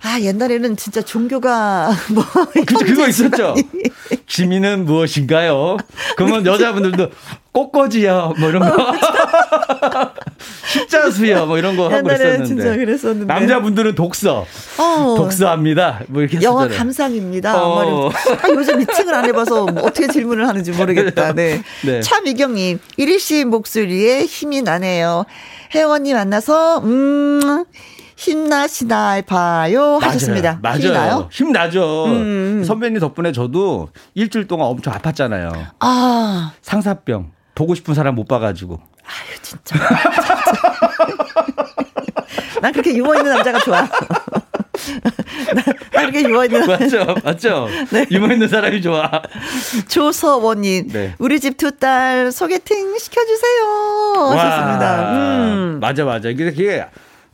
[0.02, 3.54] 아, 옛날에는 진짜 종교가 뭐 그, 그거 있었죠.
[4.26, 5.76] 취미는 무엇인가요?
[6.16, 7.10] 그러면 여자분들도
[7.52, 8.76] 꽃꽂이요, 뭐 이런 거.
[10.70, 13.24] 십자수요, 뭐 이런 거 하고 그랬었는데.
[13.24, 14.46] 남자분들은 독서.
[14.78, 15.14] 어.
[15.16, 16.02] 독서합니다.
[16.08, 16.78] 뭐 이렇게 영화 했었잖아요.
[16.78, 17.60] 감상입니다.
[17.64, 18.08] 어.
[18.10, 21.32] 아, 요즘 미팅을 안 해봐서 뭐 어떻게 질문을 하는지 모르겠다.
[21.34, 21.62] 네.
[21.84, 22.00] 네.
[22.00, 25.24] 차미경님, 이리 씨 목소리에 힘이 나네요.
[25.74, 27.64] 혜원님 만나서, 음,
[28.18, 29.98] 힘나시나 봐요.
[30.02, 30.58] 하셨습니다.
[30.60, 30.92] 맞아요.
[30.92, 31.28] 나요?
[31.30, 32.06] 힘나죠.
[32.06, 32.64] 음.
[32.66, 35.52] 선배님 덕분에 저도 일주일 동안 엄청 아팠잖아요.
[35.78, 37.30] 아, 상사병.
[37.54, 38.74] 보고 싶은 사람 못 봐가지고.
[38.74, 39.76] 아유, 진짜.
[42.60, 43.82] 난 그렇게 유머 있는 남자가 좋아.
[43.82, 43.88] 난,
[45.94, 46.66] 난 그렇게 유머 있는.
[46.66, 47.14] 맞죠?
[47.24, 47.68] 맞죠?
[47.90, 48.04] 네.
[48.10, 49.08] 유머 있는 사람이 좋아.
[49.86, 51.14] 조서원님, 네.
[51.18, 54.30] 우리 집 두 딸 소개팅 시켜주세요.
[54.32, 55.12] 하셨습니다.
[55.12, 55.78] 음.
[55.80, 56.28] 맞아, 맞아.
[56.28, 56.50] 이게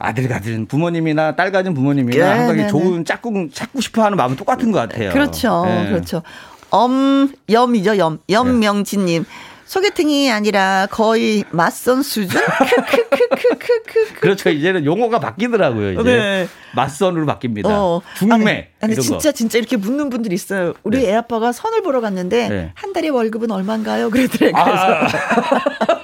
[0.06, 4.36] 아들 가진 부모님이나 딸 가진 부모님이나 네, 항상 네, 좋은 짝꿍 찾고 싶어 하는 마음은
[4.36, 5.12] 똑같은 것 같아요.
[5.12, 5.64] 그렇죠.
[5.66, 5.88] 네.
[5.88, 6.22] 그렇죠.
[6.70, 8.18] 엄, 염이죠, 염.
[8.28, 9.24] 염명진님.
[9.66, 12.40] 소개팅이 아니라 거의 맞선 수준?
[14.20, 14.50] 그렇죠.
[14.50, 15.92] 이제는 용어가 바뀌더라고요.
[15.92, 16.48] 이제 네.
[16.74, 17.66] 맞선으로 바뀝니다.
[17.66, 18.00] 어.
[18.16, 19.32] 중매 아니, 아니 진짜 거.
[19.32, 20.74] 진짜 이렇게 묻는 분들이 있어요.
[20.82, 21.10] 우리 네.
[21.10, 22.70] 애 아빠가 선을 보러 갔는데 네.
[22.74, 24.10] 한 달에 월급은 얼마인가요?
[24.10, 24.52] 그랬더래요.
[24.52, 25.08] 그래서 아,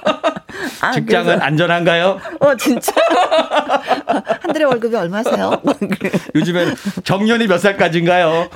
[0.93, 2.19] 직장은 그래서, 안전한가요?
[2.39, 2.91] 어 진짜
[4.41, 5.61] 한 달에 월급이 얼마세요?
[6.35, 8.49] 요즘에는 정년이 몇 살까지인가요?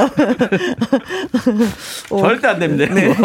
[2.10, 2.22] 어.
[2.22, 2.94] 절대 안 됩니다.
[2.94, 3.16] 네.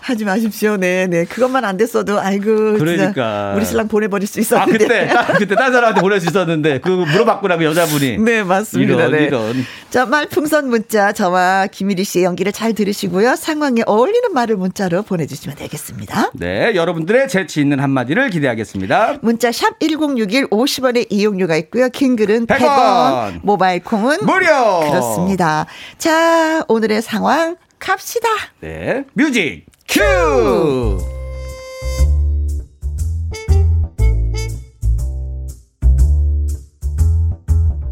[0.00, 0.76] 하지 마십시오.
[0.76, 1.24] 네, 네.
[1.24, 3.54] 그것만 안 됐어도 아이고 그러니까.
[3.56, 4.78] 우리 신랑 보내버릴 수아 있었는데.
[4.78, 8.18] 그때 딱 그때 딴 사람한테 보낼 수 있었는데 그거 물어봤구나 그 여자분이.
[8.24, 8.94] 네, 맞습니다.
[8.94, 9.24] 이런 네.
[9.24, 9.54] 이런.
[9.90, 13.36] 자, 말풍선 문자 저와 김일희 씨의 연기를 잘 들으시고요.
[13.36, 16.30] 상황에 어울리는 말을 문자로 보내주시면 되겠습니다.
[16.34, 19.18] 네, 여러분들의 재치 있는 한마디를 기대 하겠습니다.
[19.22, 21.88] 문자 샵 1061 50원의 이용료가 있고요.
[21.88, 22.58] 긴 글은 100원.
[22.58, 24.80] 100원, 모바일 콩은 무료.
[24.80, 25.66] 그렇습니다.
[25.98, 28.28] 자, 오늘의 상황 갑시다.
[28.60, 30.98] 네, 뮤직 큐.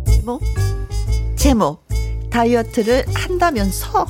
[0.06, 0.40] 제목
[1.36, 1.88] 제목
[2.30, 4.06] 다이어트를 한다면서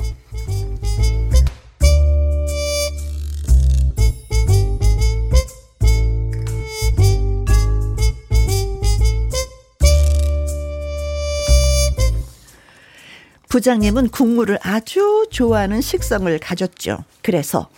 [13.53, 17.03] 부장님은 국물을 아주 좋아하는 식성을 가졌죠.
[17.21, 17.69] 그래서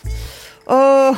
[0.64, 1.12] 어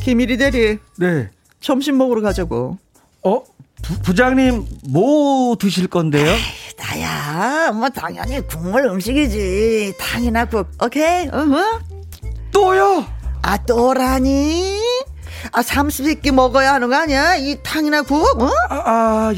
[0.00, 1.28] 김일이 대리 네.
[1.60, 2.78] 점심 먹으러 가자고.
[3.22, 3.42] 어,
[3.82, 6.34] 부, 부장님 뭐 드실 건데요?
[6.78, 11.80] 나야 뭐 당연히 국물 음식이지 탕이나 국 오케이 어허
[12.52, 13.04] 또요?
[13.42, 14.80] 아 또라니
[15.52, 17.36] 아, 삼시세끼 먹어야 하는 거 아니야?
[17.36, 18.50] 이 탕이나 국, 어?
[18.70, 19.34] 아, 아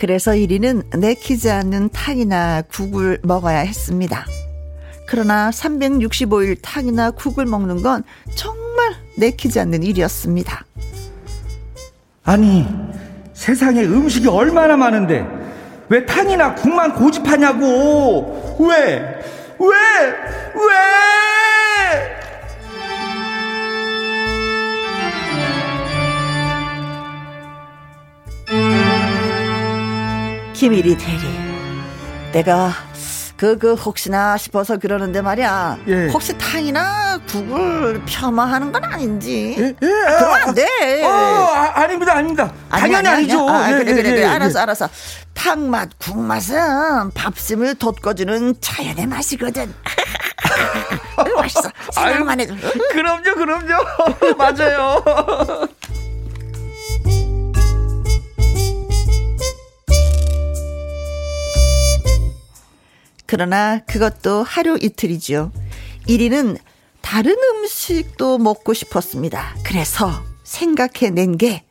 [0.00, 4.24] 그래서 1위는 내키지 않는 탕이나 국을 먹어야 했습니다.
[5.06, 8.02] 그러나 365일 탕이나 국을 먹는 건
[8.34, 10.64] 정말 내키지 않는 일이었습니다.
[12.24, 12.66] 아니,
[13.34, 15.26] 세상에 음식이 얼마나 많은데
[15.90, 18.56] 왜 탕이나 국만 고집하냐고.
[18.58, 19.02] 왜?
[19.58, 19.68] 왜?
[19.68, 21.09] 왜?
[30.60, 31.20] 김일이 대리.
[32.32, 32.70] 내가
[33.38, 35.78] 그, 그, 혹시나 싶어서 그러는데 말이야.
[35.88, 36.08] 예.
[36.08, 39.56] 혹시 탕이나 국을 폄하하는 건 아닌지.
[39.58, 41.02] 예, 예, 그러면 아, 안 돼.
[41.02, 42.52] 어, 아, 아 닙니다, 아닙니다.
[42.68, 43.48] 아니, 당연히 아니, 아니, 아니죠.
[43.48, 44.20] 아, 예, 그래, 예, 그래, 그래.
[44.20, 44.62] 예, 알았어, 예.
[44.62, 44.88] 알았어.
[45.32, 49.74] 탕 맛, 국 맛은 밥심을 돋궈주는 자연의 맛이거든.
[51.36, 51.70] 맛있어.
[51.90, 52.54] 생각만 해도.
[52.90, 54.36] 그럼요, 그럼요.
[54.36, 55.02] 맞아요.
[63.30, 65.52] 그러나 그것도 하루 이틀이죠.
[66.08, 66.58] 1위는
[67.00, 69.54] 다른 음식도 먹고 싶었습니다.
[69.62, 70.10] 그래서
[70.42, 71.62] 생각해낸 게,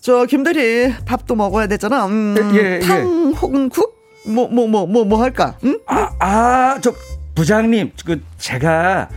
[0.00, 2.06] 저, 김대리, 밥도 먹어야 되잖아.
[2.06, 2.78] 음, 예, 예.
[2.80, 3.94] 탕 혹은 국?
[4.26, 5.56] 뭐, 뭐, 뭐, 뭐, 뭐 할까?
[5.62, 5.78] 응?
[5.86, 6.92] 아, 아, 저
[7.36, 9.08] 부장님, 그 제가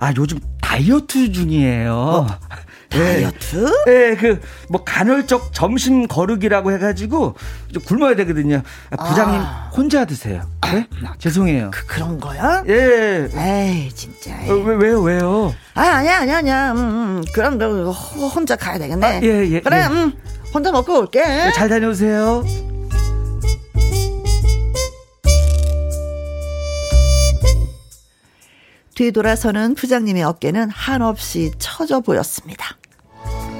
[0.00, 2.26] 아 요즘 다이어트 중이에요.
[2.28, 2.56] 예.
[2.90, 3.66] 다이어트?
[3.88, 7.34] 예, 그뭐 간헐적 점심 거르기라고 해가지고
[7.72, 8.62] 좀 굶어야 되거든요.
[8.90, 9.70] 아, 부장님 아.
[9.76, 10.42] 혼자 드세요.
[10.62, 10.86] 네?
[11.18, 11.70] 죄송해요.
[11.72, 12.62] 그, 그런 거야?
[12.68, 13.28] 예.
[13.34, 14.32] 에이, 진짜.
[14.48, 15.54] 어, 왜 왜요 왜요?
[15.74, 16.72] 아, 아니야, 아니야, 아니야.
[16.72, 19.06] 음, 음, 그럼 너 호- 혼자 가야 되겠네.
[19.06, 19.86] 아, 예, 예, 그래, 예.
[19.86, 20.12] 음,
[20.54, 21.22] 혼자 먹고 올게.
[21.22, 22.44] 네, 잘 다녀오세요.
[28.96, 32.78] 뒤돌아서는 부장님의 어깨는 한없이 처져 보였습니다.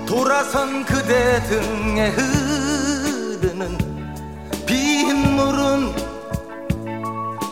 [0.06, 3.76] 돌아선 그대 등에 흐르는
[4.64, 5.92] 빗물은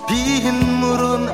[0.08, 1.28] 빗물은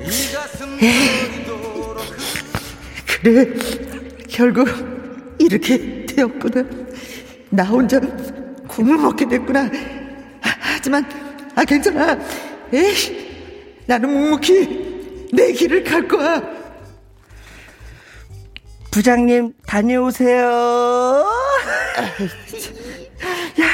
[0.00, 2.04] 이 가슴 저리도록
[3.22, 3.46] 그래,
[4.28, 4.68] 결국
[5.38, 6.64] 이렇게 되었구나.
[7.50, 8.00] 나 혼자
[8.66, 9.70] 국물 먹게 됐구나.
[10.40, 11.08] 하지만,
[11.54, 12.18] 아, 괜찮아.
[12.72, 13.27] 에이,
[13.88, 16.42] 나는 묵묵히 내 길을 갈 거야.
[18.90, 21.24] 부장님 다녀오세요.
[23.60, 23.66] 야,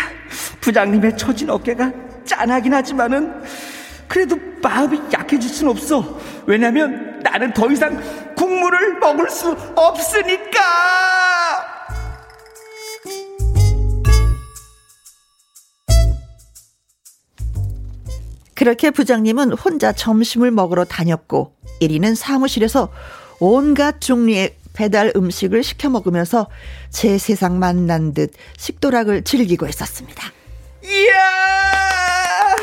[0.61, 1.93] 부장님의 처진 어깨가
[2.25, 3.43] 짠하긴 하지만은
[4.07, 6.21] 그래도 마음이 약해질 순 없어.
[6.47, 8.01] 왜냐면 나는 더 이상
[8.37, 11.14] 국물을 먹을 수 없으니까.
[18.55, 22.91] 그렇게 부장님은 혼자 점심을 먹으러 다녔고, 1위는 사무실에서
[23.41, 26.49] 온갖 종류의 배달 음식을 시켜 먹으면서
[26.91, 30.33] 제 세상 만난 듯 식도락을 즐기고 있었습니다.
[30.85, 32.57] 이야,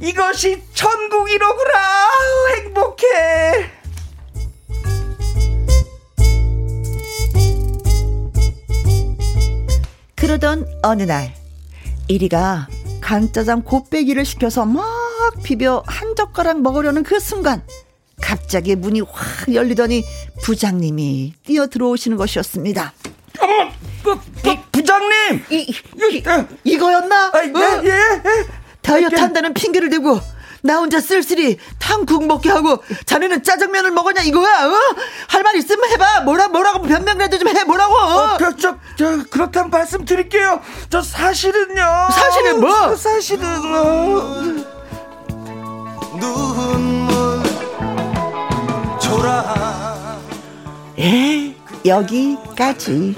[0.00, 2.08] 이것이 천국이로구나.
[2.56, 3.06] 행복해.
[10.14, 11.34] 그러던 어느 날,
[12.08, 12.66] 1위가
[13.00, 14.95] 간짜장 곱빼기를 시켜서 막
[15.42, 17.62] 비벼 한 젓가락 먹으려는 그 순간,
[18.20, 20.04] 갑자기 문이 확 열리더니
[20.42, 22.92] 부장님이 뛰어 들어오시는 것이었습니다.
[23.40, 23.70] 어머,
[24.02, 25.44] 부, 부, 부장님.
[25.50, 25.56] 이,
[26.12, 26.46] 이, 어.
[26.64, 27.30] 이거였나?
[27.34, 27.82] 아, 예, 어?
[27.84, 28.46] 예, 예.
[28.82, 29.20] 다이어트 예.
[29.20, 30.20] 한다는 핑계를 대고
[30.62, 34.66] 나 혼자 쓸쓸히 탕국 먹게 하고 자네는 짜장면을 먹었냐 이거야?
[34.66, 34.72] 어?
[35.28, 36.20] 할 말 있으면 해봐.
[36.22, 37.62] 뭐라 뭐라고 변명이라도 좀 해.
[37.64, 37.94] 뭐라고?
[37.94, 40.60] 어, 저, 저, 저, 그렇다면 말씀드릴게요.
[40.90, 41.82] 저 사실은요.
[42.10, 42.70] 사실은 뭐?
[42.72, 44.75] 저 사실은, 어.
[46.18, 47.42] 눈물
[49.00, 50.20] 초라
[50.98, 53.16] 에 여기까지.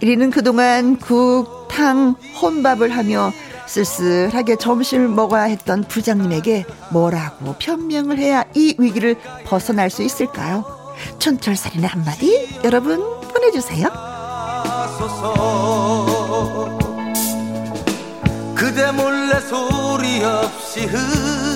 [0.00, 3.32] 이리는 그동안 국, 탕, 혼밥을 하며
[3.66, 10.64] 쓸쓸하게 점심을 먹어야 했던 부장님에게 뭐라고 변명을 해야 이 위기를 벗어날 수 있을까요?
[11.18, 13.88] 촌철살인의 한마디 여러분 보내주세요.
[18.54, 21.47] 그대 몰래 소리 없이 흐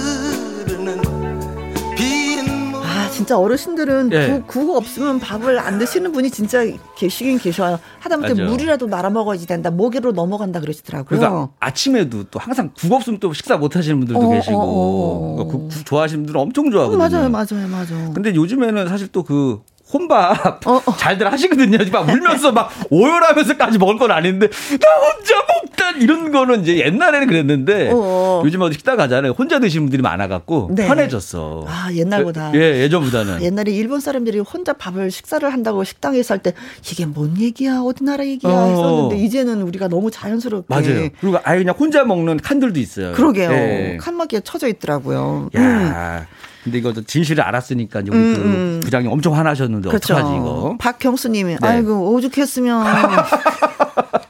[3.22, 4.26] 진짜 어르신들은 예.
[4.26, 6.64] 국, 국 없으면 밥을 안 드시는 분이 진짜
[6.96, 7.78] 계시긴 계셔요.
[8.00, 8.50] 하다못해 맞아.
[8.50, 9.70] 물이라도 말아 먹어야지 된다.
[9.70, 11.06] 목으로 넘어간다 그러시더라고요.
[11.20, 15.44] 그러니까 아침에도 또 항상 국 없으면 또 식사 못 하시는 분들도 어, 계시고 어, 어.
[15.44, 16.98] 국, 국 좋아하시는 분들은 엄청 어, 좋아하거든요.
[16.98, 18.12] 맞아요, 맞아요, 맞아요.
[18.12, 19.60] 근데 요즘에는 사실 또 그
[19.92, 20.96] 혼밥 어, 어.
[20.96, 21.78] 잘들 하시거든요.
[21.92, 27.90] 막 울면서 막 오열하면서까지 먹을 건 아닌데 나 혼자 먹다 이런 거는 이제 옛날에는 그랬는데
[27.90, 28.42] 어, 어.
[28.44, 29.32] 요즘 어디 식당 가잖아요.
[29.32, 30.86] 혼자 드시는 분들이 많아갖고 네.
[30.86, 31.64] 편해졌어.
[31.68, 32.52] 아, 옛날보다.
[32.54, 33.42] 예, 예전보다는.
[33.42, 36.54] 옛날에 일본 사람들이 혼자 밥을 식사를 한다고 식당에서 할 때
[36.90, 38.66] 이게 뭔 얘기야 어디 나라 얘기야 어.
[38.68, 41.08] 했었는데 이제는 우리가 너무 자연스럽게 맞아요.
[41.20, 43.12] 그리고 아예 그냥 혼자 먹는 칸들도 있어요.
[43.12, 43.98] 그러게요 예.
[44.00, 45.50] 칸막이에 쳐져 있더라고요.
[45.54, 45.92] 음.
[46.62, 46.64] 야.
[46.64, 48.80] 근데 이거 진실을 알았으니까 우리 음, 그 음.
[48.82, 50.14] 부장님 엄청 화나셨는데 그렇죠.
[50.14, 50.76] 어떡하지 이거?
[50.78, 51.66] 박경수님이 네.
[51.66, 52.86] 아이고 오죽했으면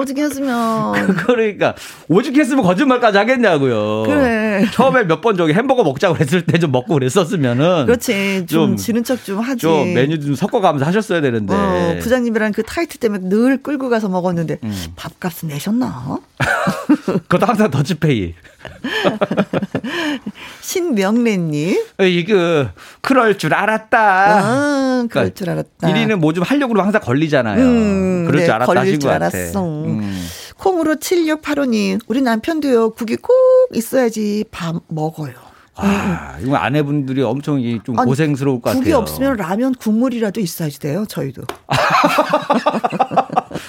[0.00, 1.74] 오죽했으면 그러니까
[2.08, 4.02] 오죽했으면 거짓말까지 하겠냐고요.
[4.04, 4.64] 그래.
[4.72, 9.04] 처음에 몇 번 저기 햄버거 먹자고 했을 때 좀 먹고 그랬었으면은 그렇지 좀, 좀- 지는
[9.04, 9.60] 척 좀 하지.
[9.60, 11.54] 좀 메뉴 좀 섞어가면서 하셨어야 되는데.
[11.54, 14.84] 어, 부장님이랑 그 타이틀 때문에 늘 끌고 가서 먹었는데 음.
[14.96, 16.18] 밥값은 내셨나?
[17.28, 18.34] 그것도 항상 더치페이.
[20.60, 21.76] 신명래님.
[22.00, 22.66] 이거
[23.00, 23.98] 그럴 줄 알았다.
[23.98, 25.88] 아, 그럴 줄 알았다.
[25.88, 27.62] 1위는 뭐 좀 하려고 항상 걸리잖아요.
[27.64, 29.10] 음, 그럴 네, 줄 알았다 걸릴 하신 줄.
[29.10, 29.62] 알았어.
[29.88, 30.26] 음.
[30.58, 33.34] 콩으로 7685님, 우리 남편도요, 국이 꼭
[33.74, 35.32] 있어야지 밥 먹어요.
[35.78, 37.58] 와, 이거 아내분들이 엄청
[37.98, 38.96] 아니, 고생스러울 것 국이 같아요.
[39.02, 41.42] 없으면 라면 국물이라도 있어야지 돼요, 저희도.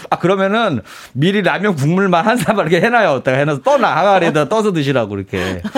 [0.10, 0.82] 아 그러면은
[1.14, 3.10] 미리 라면 국물만 한 사발 이렇게 해놔요.
[3.12, 5.62] 어따가 해놔서 떠나 항아리에다 떠서 드시라고 이렇게.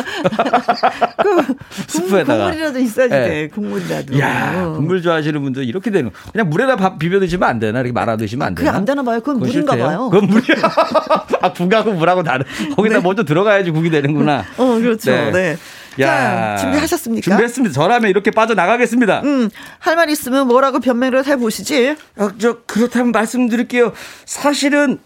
[1.23, 1.55] 그
[1.87, 2.45] 스프에다가.
[2.45, 3.19] 국물이라도 있어야지 예.
[3.19, 4.13] 돼, 국물이라도.
[4.15, 4.73] 어.
[4.75, 6.11] 국물 좋아하시는 분들 이렇게 되는.
[6.11, 6.31] 거.
[6.31, 7.79] 그냥 물에다 밥 비벼 드시면 안 되나?
[7.79, 8.77] 이렇게 말아 드시면 안 그게 되나?
[8.77, 9.19] 안 되나 봐요.
[9.19, 9.87] 그건 물인가 싫대요?
[9.87, 10.09] 봐요.
[10.09, 10.57] 그건 물이야.
[11.41, 12.45] 아, 국하고 물하고 다른.
[12.75, 13.01] 거기다 네.
[13.01, 14.45] 먼저 들어가야지 국이 되는구나.
[14.57, 15.11] 어, 그렇죠.
[15.11, 15.57] 네.
[15.99, 17.23] 야, 자, 준비하셨습니까?
[17.23, 17.73] 준비했습니다.
[17.73, 19.21] 저라면 이렇게 빠져나가겠습니다.
[19.23, 21.95] 음, 할 말 있으면 뭐라고 변명을 해보시지?
[22.17, 23.91] 어, 저 그렇다면 말씀드릴게요.
[24.25, 24.99] 사실은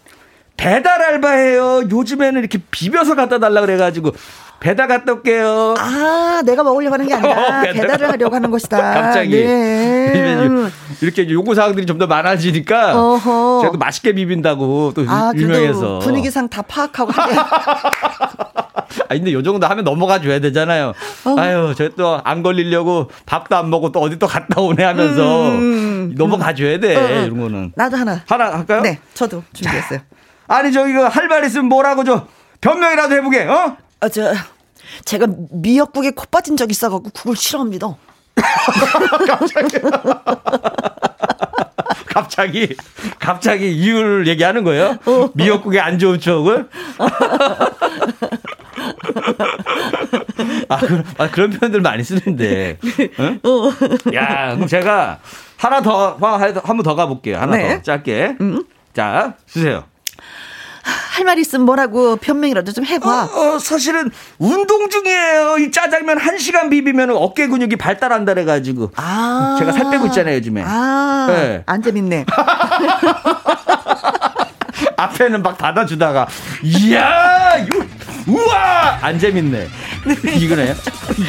[0.56, 1.88] 배달 알바예요.
[1.90, 4.12] 요즘에는 이렇게 비벼서 갖다 달라 그래가지고
[4.64, 5.74] 배달 갔다 올게요.
[5.76, 7.74] 아, 내가 먹으려고 하는 게 아니라 어, 배달.
[7.74, 8.78] 배달을 하려고 하는 것이다.
[8.94, 10.36] 갑자기 네.
[10.46, 10.72] 음.
[11.02, 13.58] 이렇게 이제 요구 사항들이 좀 더 많아지니까 어허.
[13.60, 15.98] 제가 또 맛있게 비빈다고 또 아, 유명해서.
[15.98, 17.12] 분위기상 다 파악하고.
[19.08, 20.94] 아 근데 요 정도 하면 넘어가 줘야 되잖아요.
[21.26, 21.34] 어.
[21.38, 26.14] 아유, 저 또 안 걸리려고 밥도 안 먹고 또 어디 또 갔다 오네 하면서 음,
[26.16, 26.96] 넘어가 줘야 돼.
[26.96, 27.24] 어, 어.
[27.26, 27.72] 이런 거는.
[27.76, 28.22] 나도 하나.
[28.26, 28.80] 하나 할까요?
[28.80, 30.00] 네, 저도 준비했어요.
[30.48, 32.26] 아니 저 이거 할 말 있으면 뭐라고 저
[32.62, 33.44] 변명이라도 해보게.
[33.44, 33.76] 어?
[34.00, 34.32] 아, 저,
[35.04, 37.96] 제가 미역국에 코 빠진 적 있어갖고 국을 싫어합니다.
[42.06, 42.74] 갑자기
[43.18, 44.96] 갑자기 이유를 얘기하는 거예요?
[45.06, 45.30] 어.
[45.34, 46.68] 미역국에 안 좋은 추억을?
[50.68, 52.78] 아, 그, 아 그런 표현들 많이 쓰는데.
[53.20, 53.40] 응?
[53.44, 53.70] 어.
[54.14, 55.18] 야, 그럼 제가
[55.56, 57.38] 하나 더 한 번 더 가볼게요.
[57.38, 57.76] 하나 네.
[57.76, 58.36] 더 짧게.
[58.92, 59.84] 자, 주세요.
[60.84, 63.08] 할 말 있으면 뭐라고 변명이라도 좀 해봐.
[63.32, 65.56] 어, 사실은 운동 중이에요.
[65.58, 68.90] 이 짜장면 한 시간 비비면 어깨 근육이 발달한다 그래가지고.
[68.96, 69.56] 아.
[69.58, 70.62] 제가 살 빼고 있잖아요, 요즘에.
[70.66, 71.26] 아.
[71.30, 71.62] 네.
[71.66, 72.26] 안 재밌네.
[74.96, 76.26] 앞에는 막 닫아주다가
[76.62, 77.86] 이야 요,
[78.28, 79.68] 우와 안 재밌네
[80.36, 80.74] 이거네요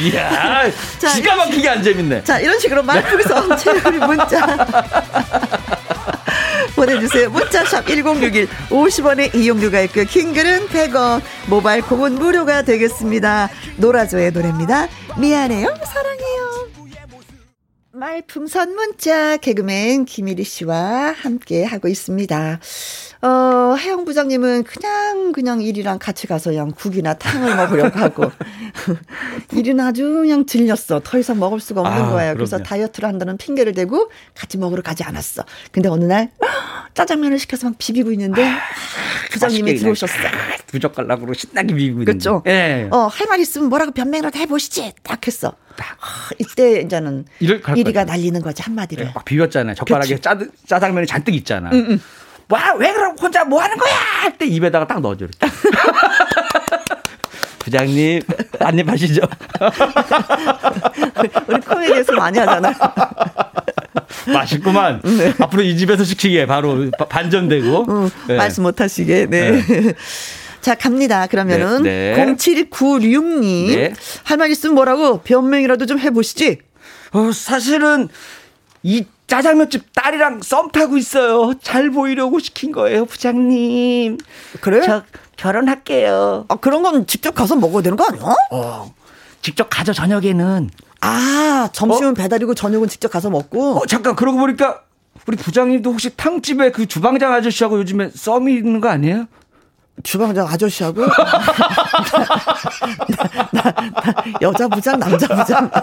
[0.04, 0.64] 이야
[1.00, 4.46] 자, 기가 막히게 안 재밌네 자, 이런 식으로 말풍선 체육리 문자.
[6.76, 7.30] 보내주세요.
[7.30, 10.06] 문자샵 1061 50원의 이용료가 있고요.
[10.06, 13.50] 킹글은 100원, 모바일 콩은 무료가 되겠습니다.
[13.78, 14.88] 노라조의 노래입니다.
[15.18, 15.74] 미안해요.
[15.84, 16.46] 사랑해요.
[17.96, 22.60] 말풍선 문자 개그맨 김일희 씨와 함께 하고 있습니다.
[23.26, 28.32] 어, 혜영 부장님은 그냥 그냥 일이랑 같이 가서 그냥 국이나 탕을 먹으려고 하고
[29.54, 31.02] 일은 아주 그냥 질렸어.
[31.04, 32.34] 더 이상 먹을 수가 없는 아, 거예요.
[32.36, 32.68] 그래서 그럼요.
[32.70, 35.44] 다이어트를 한다는 핑계를 대고 같이 먹으러 가지 않았어.
[35.72, 36.30] 근데 어느 날
[36.94, 38.48] 짜장면을 시켜서 막 비비고 있는데
[39.32, 40.14] 부장님이 맛있게 들어오셨어.
[40.68, 42.12] 두 젓가락으로 신나게 비비고 있는데.
[42.12, 42.44] 그렇죠?
[42.46, 42.88] 예.
[42.92, 44.94] 어, 할 말 있으면 뭐라고 변명이라도 해보시지.
[45.02, 45.56] 딱 했어.
[45.78, 48.12] 아, 이때 이제는 이럴 갈 일이가 거죠.
[48.14, 49.06] 날리는 거지 한마디로.
[49.16, 50.20] 막 비볐잖아요 젓가락에.
[50.20, 51.72] 짜, 짜장면이 잔뜩 있잖아
[52.50, 55.38] 와왜 그럼 혼자 뭐 하는 거야 할 때 입에다가 딱 넣어줘 이렇게
[57.60, 58.22] 부장님
[58.60, 59.22] 한입 하시죠
[61.48, 62.74] 우리 코미디에서 많이 하잖아.
[64.32, 65.02] 맛있구만
[65.40, 68.36] 앞으로 이 집에서 시키게 바로 바- 반전되고 응, 예.
[68.38, 69.28] 말씀 못 하시게.
[69.30, 69.62] 네.
[70.62, 71.28] 자, 갑니다.
[71.28, 72.26] 그러면은 네, 네.
[72.36, 73.76] 0796님.
[73.76, 73.94] 네.
[74.24, 76.60] 할말 있으면 뭐라고 변명이라도 좀 해보시지.
[77.12, 78.10] 어, 사실은
[78.84, 81.54] 이 짜장면집 딸이랑 썸 타고 있어요.
[81.62, 84.18] 잘 보이려고 시킨 거예요, 부장님.
[84.62, 84.82] 그래?
[84.86, 85.04] 저
[85.36, 86.46] 결혼할게요.
[86.48, 88.24] 아, 그런 건 직접 가서 먹어야 되는 거 아니야?
[88.52, 88.94] 어,
[89.42, 90.70] 직접 가죠, 저녁에는.
[91.02, 93.78] 아, 점심은 배달이고 저녁은 직접 가서 먹고.
[93.78, 94.82] 어, 잠깐, 그러고 보니까
[95.28, 99.26] 우리 부장님도 혹시 탕집에 그 주방장 아저씨하고 요즘에 썸이 있는 거 아니에요?
[100.04, 101.06] 주방장 아저씨하고
[103.52, 105.72] 나, 나, 나, 여자 부장 남자 부장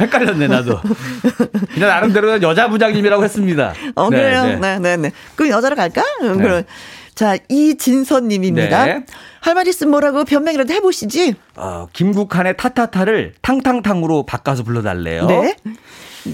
[0.00, 0.80] 헷갈렸네 나도.
[1.74, 3.72] 그냥 나름대로 여자 부장님이라고 했습니다.
[3.94, 4.56] 어 네, 그래요 네.
[4.56, 6.62] 네네 네 네, 그럼 여자로 갈까 음, 그럼
[7.14, 9.04] 자 이진선님입니다 네.
[9.40, 15.26] 할말 있으면 뭐라고 변명이라도 해보시지 어, 김국한의 타타타를 탕탕탕으로 바꿔서 불러달래요.
[15.26, 15.56] 네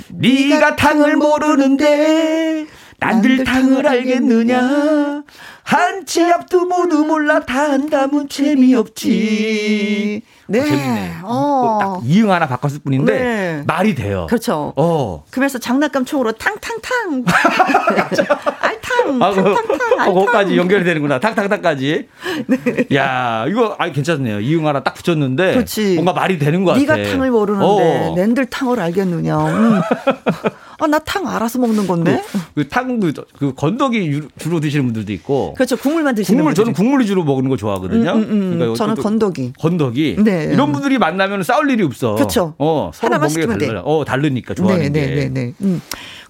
[0.09, 2.66] 네가 탕을 모르는데
[3.03, 5.22] 난들 탕을 알겠느냐
[5.64, 10.61] 한치 앞도 모두 몰라 다 한다면 재미없지 네.
[10.61, 11.78] 어, 재밌네 어.
[11.80, 13.64] 딱 이응 하나 바꿨을 뿐인데 네.
[13.66, 15.24] 말이 돼요 그렇죠 어.
[15.30, 17.24] 그러면서 장난감 총으로 탕탕탕
[18.61, 21.20] 알탕 아, 탕탕탕 어, 거기까지 연결이 되는구나.
[21.20, 22.09] 탕탕탕까지.
[22.46, 22.59] 네.
[22.94, 24.40] 야, 이거, 아 괜찮네요.
[24.40, 25.55] 이응 하나 딱 붙였는데.
[25.55, 25.94] 그렇지.
[25.94, 27.11] 뭔가 말이 되는 것 네가 같아.
[27.11, 28.14] 탕을 모르는데 어.
[28.14, 29.38] 낸들 탕을 알겠느냐.
[29.38, 29.80] 음.
[30.82, 32.22] 아, 나 탕 알아서 먹는 건데.
[32.54, 35.54] 그 탕도, 그 건더기 유- 주로 드시는 분들도 있고.
[35.54, 35.76] 그렇죠.
[35.76, 36.82] 국물만 드시는 국물, 저는 분들이.
[36.84, 38.10] 국물 위주로 먹는 거 좋아하거든요.
[38.12, 38.58] 음, 음, 음.
[38.58, 39.52] 그러니까 저는 또- 건더기.
[39.60, 40.16] 건더기.
[40.24, 40.50] 네.
[40.52, 42.16] 이런 분들이 만나면 싸울 일이 없어.
[42.16, 42.54] 그쵸.
[42.58, 43.66] 어, 서로 하나만 먹는 게.
[43.68, 43.82] 달라.
[43.82, 45.00] 어, 다르니까 좋아하는 게.
[45.00, 45.54] 네네 네 네.
[45.62, 45.80] 음.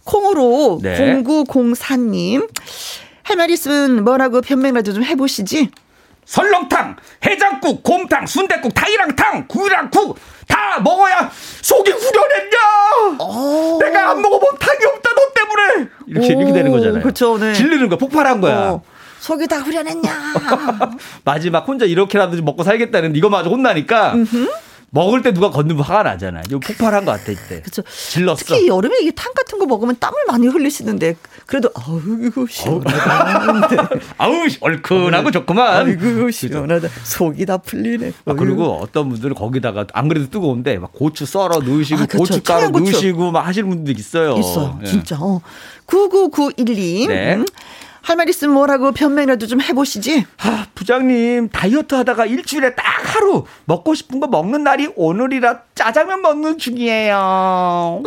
[0.04, 1.22] 콩으로 네.
[1.22, 2.48] 0904님.
[3.24, 5.70] 할 말 있으면 뭐라고 변명이라도 좀 해보시지.
[6.24, 12.58] 설렁탕, 해장국, 곰탕, 순대국, 탕이랑탕, 구이랑국 다 먹어야 속이 후련했냐?
[13.18, 13.78] 어.
[13.80, 17.02] 내가 안 먹어본 탕이 없다 너 때문에 이렇게 오, 이렇게 되는 거잖아요.
[17.02, 17.52] 그쵸, 네.
[17.52, 18.54] 질르는 거야, 폭발한 거야.
[18.70, 18.82] 어,
[19.20, 20.10] 속이 다 후련했냐.
[21.24, 24.14] 마지막 혼자 이렇게라도 좀 먹고 살겠다는 이거마저 혼나니까
[24.90, 26.42] 먹을 때 누가 건드면 화가 나잖아요.
[26.48, 27.62] 이거 폭발한 것 같아 이때.
[27.62, 27.82] 그쵸.
[27.82, 28.36] 질렀어.
[28.44, 31.16] 특히 여름에 이게 탕 같은 거 먹으면 땀을 많이 흘리시는데
[31.52, 33.88] 그래도 아이고 시원하다.
[34.16, 35.86] 아우 얼큰하고 좋구만.
[35.86, 36.88] 아이고 시원하다.
[37.04, 38.10] 속이 다 풀리네.
[38.24, 42.16] 아, 그리고 어떤 분들은 거기다가 안 그래도 뜨거운데 막 고추 썰어 넣으시고 아, 그쵸.
[42.16, 42.92] 고춧가루 청양고추.
[42.92, 44.38] 넣으시고 막 하시는 분들 있어요.
[44.38, 44.78] 있어요.
[44.80, 44.86] 예.
[44.86, 45.18] 진짜.
[45.20, 45.42] 어.
[45.86, 47.08] 9991님.
[47.08, 47.34] 네.
[47.34, 47.44] 음.
[48.00, 50.24] 할말 있으면 뭐라고 변명이라도 좀 해보시지.
[50.38, 52.84] 아, 부장님 다이어트 하다가 일주일에 딱
[53.14, 57.14] 하루 먹고 싶은 거 먹는 날이 오늘이라 짜장면 먹는 중이에요.
[57.14, 58.00] 아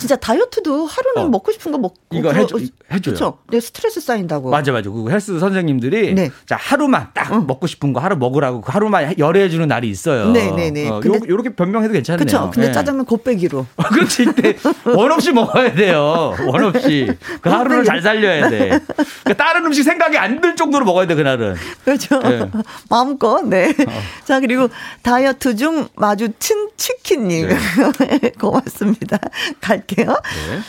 [0.00, 1.28] 진짜 다이어트도 하루는 어.
[1.28, 2.58] 먹고 싶은 거 먹고 이거 해줘-
[2.92, 3.14] 해줘요.
[3.14, 3.38] 그쵸?
[3.50, 4.50] 내 스트레스 쌓인다고.
[4.50, 4.90] 맞아 맞아.
[4.90, 6.30] 그 헬스 선생님들이 네.
[6.44, 10.30] 자 하루만 딱 먹고 싶은 거 하루 먹으라고 그 하루만 열애해 주는 날이 있어요.
[10.32, 10.88] 네, 네, 네.
[10.88, 12.18] 어, 근데- 요, 요렇게 변명해도 괜찮네요.
[12.24, 12.50] 그쵸?
[12.52, 12.72] 근데 네.
[12.72, 13.60] 짜장면 곱빼기로.
[13.76, 16.34] 어, 그렇지 이때 원 없이 먹어야 돼요.
[16.48, 17.08] 원 없이
[17.40, 18.80] 그 하루를 잘 살려야 돼.
[19.22, 21.54] 그러니까 다른 음식 생각이 안 들 정도로 먹어야 돼 그날은.
[21.84, 22.18] 그렇죠.
[22.20, 22.50] 네.
[22.88, 23.68] 마음껏, 네.
[23.68, 23.92] 어.
[24.24, 24.68] 자, 그리고
[25.02, 27.48] 다이어트 중 마주친 치킨님.
[27.48, 28.30] 네.
[28.40, 29.18] 고맙습니다.
[29.60, 30.16] 갈게요.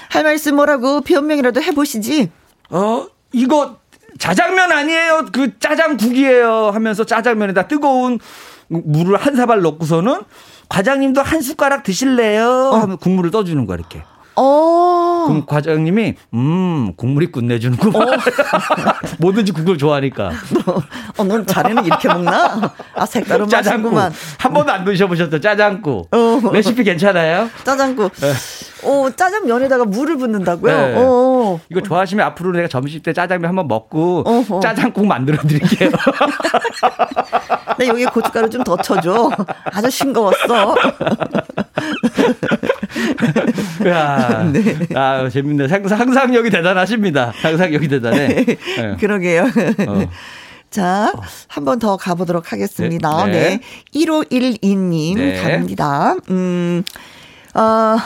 [0.09, 2.31] 할 말씀 뭐라고 변명 이라도 해보시지.
[2.69, 3.77] 어 이거
[4.19, 5.27] 자장면 아니에요.
[5.31, 6.71] 그 짜장국이에요.
[6.73, 8.19] 하면서 짜장면에다 뜨거운
[8.67, 10.21] 물을 한 사발 넣고서는
[10.69, 12.71] 과장님도 한 숟가락 드실래요?
[12.71, 14.03] 하면 국물을 떠주는 거야 이렇게.
[14.37, 15.25] 어.
[15.27, 18.17] 그럼 과장님이 음 국물이 끝내주는구만.
[19.19, 20.31] 뭐든지 국을 좋아하니까.
[21.17, 22.73] 어, 넌 자네는 이렇게 먹나?
[22.95, 24.13] 아, 색다른 짜장국 맛이구만.
[24.39, 25.41] 한 번도 안 드셔보셨죠?
[25.41, 26.07] 짜장국.
[26.15, 26.41] 어.
[26.53, 27.49] 레시피 괜찮아요?
[27.63, 28.11] 짜장국.
[28.83, 30.77] 어, 짜장면에다가 물을 붓는다고요?
[30.77, 30.93] 네.
[30.97, 31.59] 어.
[31.69, 34.59] 이거 좋아하시면 앞으로 내가 점심 때 짜장면 한번 먹고 어허.
[34.61, 35.89] 짜장국 만들어 드릴게요.
[37.77, 39.31] 나 여기 고춧가루 좀 더 쳐줘.
[39.65, 40.75] 아주 싱거웠어.
[43.87, 44.87] 야, 네.
[44.95, 45.67] 아, 재밌네.
[45.67, 47.33] 상상, 상상력이 대단하십니다.
[47.41, 48.45] 상상력이 대단해.
[48.45, 48.57] 네.
[48.99, 49.43] 그러게요.
[49.87, 50.09] 어.
[50.69, 51.11] 자,
[51.47, 53.25] 한 번 더 가보도록 하겠습니다.
[53.25, 53.31] 네.
[53.31, 53.49] 네.
[53.49, 53.61] 네.
[53.93, 55.41] 1512님 네.
[55.41, 56.15] 갑니다.
[56.29, 56.83] 음,
[57.55, 57.97] 어,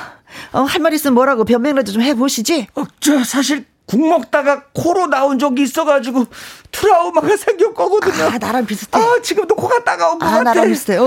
[0.51, 2.67] 어, 할말 있으면 뭐라고 변명이라도 좀 해보시지?
[2.75, 6.25] 어, 저 사실 국 먹다가 코로 나온 적이 있어가지고
[6.71, 8.23] 트라우마가 생겼거든요.
[8.23, 8.99] 아, 나랑 비슷해.
[8.99, 10.43] 아, 지금도 코가 따가운 것 아, 같아.
[10.43, 10.97] 나랑 비슷해.
[10.97, 11.03] 어,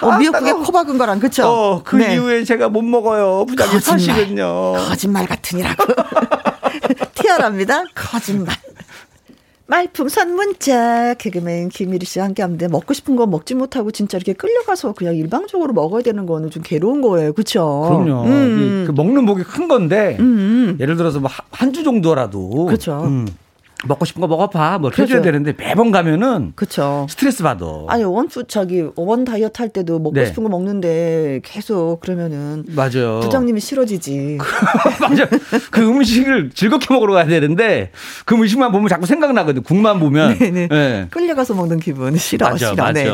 [0.00, 0.64] 어, 아, 미역국에 따가워.
[0.64, 1.46] 코 박은 거랑, 그쵸?
[1.46, 2.14] 어, 그 네.
[2.14, 3.44] 이후에 제가 못 먹어요.
[3.46, 3.98] 부장님 거짓말.
[4.00, 4.72] 사실은요.
[4.88, 5.84] 거짓말 같으니라고.
[7.14, 7.84] 티아랍니다.
[7.94, 8.56] 거짓말.
[9.74, 14.92] 말풍선 문자 개그맨 김일희 씨와 함께 하는데 먹고 싶은 거 먹지 못하고 진짜 이렇게 끌려가서
[14.92, 17.32] 그냥 일방적으로 먹어야 되는 거는 좀 괴로운 거예요.
[17.32, 17.82] 그렇죠?
[17.88, 18.22] 그럼요.
[18.24, 18.82] 음.
[18.84, 20.76] 이- 그 먹는 목이 큰 건데 음.
[20.78, 23.02] 예를 들어서 뭐 한 주 정도라도 그쵸.
[23.04, 23.26] 음,
[23.86, 24.78] 먹고 싶은 거 먹어봐.
[24.78, 25.22] 뭐 이렇게 해줘야.
[25.22, 27.06] 되는데 매번 가면은 그렇죠.
[27.08, 27.64] 스트레스 받아.
[27.88, 30.26] 아니 원푸 저기 원 다이어트 할 때도 먹고 네.
[30.26, 33.20] 싶은 거 먹는데 계속 그러면은 맞아요.
[33.22, 34.38] 부장님이 싫어지지.
[35.00, 35.26] 맞아.
[35.70, 37.90] 그 음식을 즐겁게 먹으러 가야 되는데
[38.24, 39.62] 그 음식만 보면 자꾸 생각나거든.
[39.62, 40.38] 국만 보면.
[40.38, 40.68] 네네.
[40.74, 41.06] 네.
[41.10, 42.74] 끌려가서 먹는 기분 싫어 맞아, 싫어.
[42.74, 42.92] 맞아.
[42.92, 43.10] 네.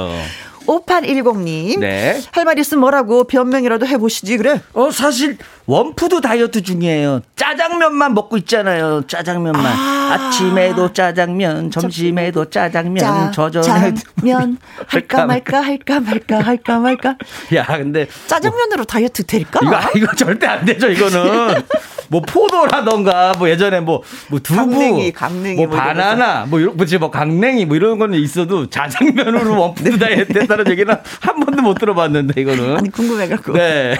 [0.78, 1.78] 5810님.
[1.80, 2.20] 네.
[2.32, 4.60] 할 말 있으면 뭐라고 변명이라도 해보시지, 그래?
[4.72, 7.20] 어, 사실 원푸드 다이어트 중이에요.
[7.36, 9.02] 짜장면만 먹고 있잖아요.
[9.06, 9.64] 짜장면만.
[9.64, 14.58] 아~ 침에도 짜장면, 점심에도 짜장면, 저전에 면
[14.88, 17.16] 할까 말까 할까 말까 할까 말까.
[17.54, 19.60] 야, 근데 짜장면으로 뭐, 다이어트 될까?
[19.62, 20.88] 이거 이거 절대 안 되죠.
[20.90, 21.62] 이거는
[22.08, 26.98] 뭐 포도라던가 뭐 예전에 뭐, 뭐 두부, 강냉이, 강냉이 뭐, 뭐 바나나, 뭐 이런 뭐지
[26.98, 32.40] 뭐 강냉이 뭐 이런 거는 있어도 짜장면으로 원푸드 다이어트 했다는 얘기는 한 번도 못 들어봤는데
[32.40, 32.76] 이거는.
[32.76, 33.52] 아니 궁금해갖고.
[33.52, 33.96] 네.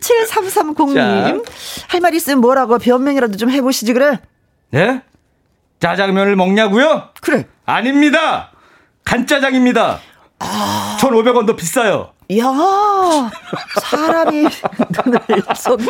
[0.00, 1.44] 7330님.
[1.88, 4.18] 할 말 있으면 뭐라고 변명이라도 좀 해보시지, 그래?
[4.70, 5.02] 네?
[5.80, 7.08] 짜장면을 먹냐고요?
[7.20, 7.46] 그래.
[7.66, 8.50] 아닙니다.
[9.04, 10.00] 간짜장입니다.
[10.40, 10.96] 아.
[11.00, 12.12] 1,500원 더 비싸요.
[12.30, 12.44] 이야,
[13.80, 14.42] 사람이
[15.06, 15.20] 눈을.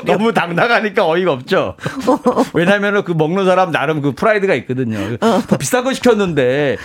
[0.04, 1.74] 너무 당당하니까 어이가 없죠.
[2.54, 5.16] 왜냐면은 그 먹는 사람 나름 그 프라이드가 있거든요.
[5.20, 5.42] 어.
[5.48, 6.76] 더 비싼 거 시켰는데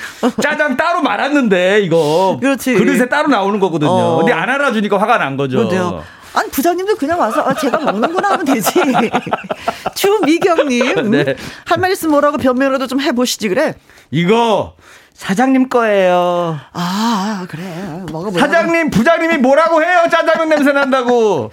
[0.41, 2.73] 짜장 따로 말았는데 이거 그렇지.
[2.73, 3.91] 그릇에 따로 나오는 거거든요.
[3.91, 4.17] 어.
[4.17, 5.57] 근데 안 알아주니까 화가 난 거죠.
[5.57, 6.03] 그러게요.
[6.33, 8.71] 아니 부장님도 그냥 와서 아, 제가 먹는구나 하면 되지.
[9.93, 11.35] 주미경님 네.
[11.65, 13.75] 할말 있으면 뭐라고 변명이라도 좀 해보시지 그래.
[14.09, 14.73] 이거
[15.13, 16.59] 사장님 거예요.
[16.73, 17.63] 아 그래
[18.11, 18.39] 먹어보자.
[18.39, 20.05] 사장님, 부장님이 뭐라고 해요?
[20.09, 21.51] 짜장면 냄새 난다고.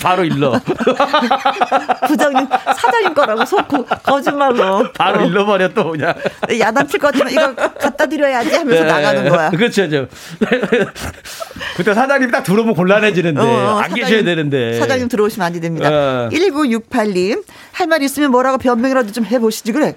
[0.00, 0.52] 바로 일러.
[2.08, 6.14] 부장님 사장님 거라고 속고 거짓말로 바로 어, 일러버려 또 그냥.
[6.58, 9.50] 야단칠 것 같지만 이거 갖다 드려야지 하면서 나가는 거야.
[9.50, 10.06] 그렇죠, 죠
[11.76, 14.78] 그때 사장님 딱 들어오면 곤란해지는데 어, 어, 안 사장님, 계셔야 되는데.
[14.78, 15.88] 사장님 들어오시면 안 됩니다.
[15.90, 16.28] 어.
[16.32, 19.94] 1968님 할 말 있으면 뭐라고 변명이라도 좀 해보시지 그래.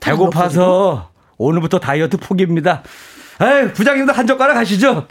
[0.00, 1.10] 배고파서
[1.40, 2.82] 오늘부터 다이어트 포기입니다.
[3.42, 5.06] 에이, 부장님도 한 젓가락 하시죠?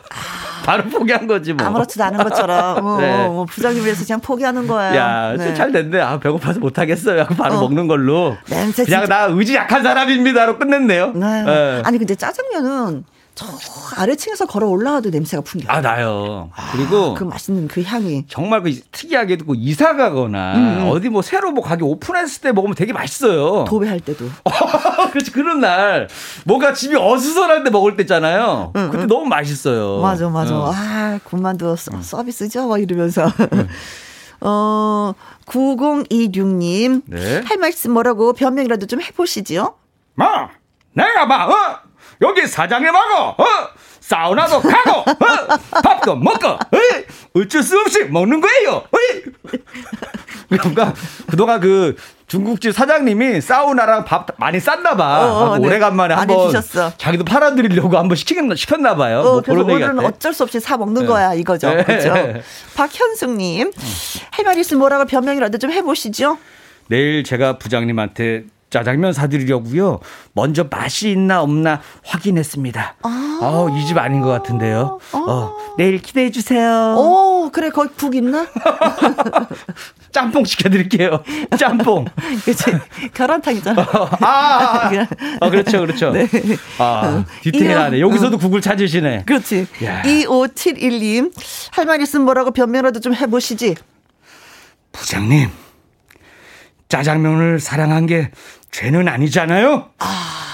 [0.63, 1.65] 바로 포기한 거지 뭐.
[1.65, 3.25] 아무렇지도 않은 것처럼 어, 네.
[3.27, 4.95] 어, 부장님 위해서 그냥 포기하는 거예요.
[4.95, 5.55] 야, 네.
[5.55, 5.99] 잘 됐네.
[5.99, 7.25] 아, 배고파서 못 하겠어요.
[7.38, 7.61] 바로 어.
[7.61, 8.38] 먹는 걸로.
[8.47, 11.13] 냄새 그냥 진짜- 나 의지 약한 사람입니다로 끝냈네요.
[11.13, 11.43] 네.
[11.47, 11.82] 예.
[11.84, 13.03] 아니 근데 짜장면은
[13.40, 15.72] 저 아래층에서 걸어 올라와도 냄새가 풍겨.
[15.72, 16.52] 아, 나요.
[16.74, 18.26] 그리고 그 맛있는 그 향이.
[18.28, 22.76] 정말 그 특이하게도 그 이사 가거나 음, 어디 뭐 새로 뭐 가게 오픈했을 때 먹으면
[22.76, 23.64] 되게 맛있어요.
[23.64, 24.26] 도배할 때도.
[25.12, 26.10] 그렇지 그런 날
[26.44, 28.74] 뭔가 집이 어수선할 때 먹을 때 있잖아요.
[28.76, 29.08] 응, 그때 응.
[29.08, 30.02] 너무 맛있어요.
[30.02, 30.58] 맞아 맞아.
[30.58, 30.72] 어.
[30.76, 33.26] 아 군만두 서, 서비스죠 막 이러면서.
[34.42, 35.14] 어
[35.46, 37.42] 9026님 네.
[37.46, 39.74] 할 말씀 뭐라고 변명이라도 좀 해보시지요.
[40.16, 40.28] 뭐
[40.94, 41.89] 내가 봐 어?
[42.22, 43.45] 여기 사장님 하고 어?
[44.01, 45.82] 사우나도 가고 어?
[45.84, 46.59] 밥도 먹고 어?
[47.36, 48.72] 어쩔 수 없이 먹는 거예요.
[48.78, 48.89] 어?
[50.49, 50.93] 그러니까
[51.30, 51.95] 그동안 그
[52.28, 55.20] 중국집 사장님이 사우나랑 밥 많이 쌌나 봐.
[55.26, 55.67] 어, 어, 하고 네.
[55.67, 56.51] 오래간만에 한번.
[56.97, 59.20] 자기도 팔아 드리려고 한번 시키는 시켰나 봐요.
[59.20, 59.99] 어, 뭐 그래서 오늘은.
[60.05, 61.07] 어쩔 수 없이 사 먹는 네.
[61.07, 61.70] 거야 이거죠.
[61.74, 61.84] 네.
[61.84, 62.13] 그렇죠.
[62.76, 63.72] 박현숙 님
[64.32, 66.38] 할 말 있으면 뭐라고 변명이라도 좀 해 보시죠.
[66.88, 69.99] 내일 제가 부장님한테 짜장면 사드리려고요.
[70.34, 72.95] 먼저 맛이 있나 없나 확인했습니다.
[73.03, 74.99] 아, 이집 아닌 것 같은데요.
[75.13, 76.95] 어, 내일 기대해 주세요.
[76.97, 78.45] 오 그래 거기 북 있나?
[80.11, 81.24] 짬뽕 시켜드릴게요.
[81.57, 82.05] 짬뽕.
[82.45, 82.65] 그치
[83.13, 83.82] 계란탕이잖아.
[83.82, 85.07] 아, 아, 아.
[85.41, 86.11] 어, 그렇죠, 그렇죠.
[86.11, 86.28] 네.
[86.78, 87.97] 아, 디테일하네.
[87.97, 89.24] 이거, 여기서도 국을 찾으시네.
[89.26, 89.67] 그렇지.
[89.84, 90.01] 야.
[90.03, 91.32] 2571님
[91.72, 93.76] 할말 있으면 뭐라고 변명이라도 좀 해보시지.
[94.91, 95.49] 부장님,
[96.89, 98.32] 짜장면을 사랑한 게
[98.72, 99.89] 죄는 아니잖아요?
[99.99, 100.49] 아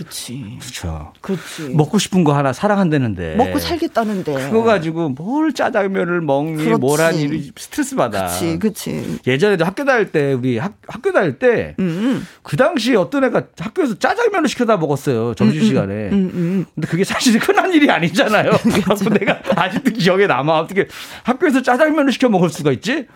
[0.00, 0.56] 그렇지.
[0.58, 1.12] 그렇죠.
[1.20, 1.74] 그렇지.
[1.74, 3.34] 먹고 싶은 거 하나 사랑한다는데.
[3.36, 4.32] 먹고 살겠다는데.
[4.50, 6.80] 그거 가지고 뭘 짜장면을 먹니 그렇지.
[6.80, 8.26] 뭐라니 스트레스 받아.
[8.26, 9.18] 그렇지, 그렇지.
[9.26, 12.26] 예전에도 학교 다닐 때 우리 학, 학교 다닐 때그 음,
[12.56, 16.08] 당시 어떤 애가 학교에서 짜장면을 시켜다 먹었어요 점심 시간에.
[16.08, 16.66] 음, 음.
[16.74, 18.52] 근데 그게 사실 흔한 일이 아니잖아요.
[18.84, 20.60] 그래서 내가 아직도 기억에 남아.
[20.60, 20.88] 어떻게
[21.24, 23.06] 학교에서 짜장면을 시켜 먹을 수가 있지?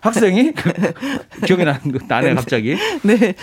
[0.00, 0.52] 학생이
[1.46, 2.76] 기억이 나는 거 나네 갑자기.
[3.02, 3.34] 네.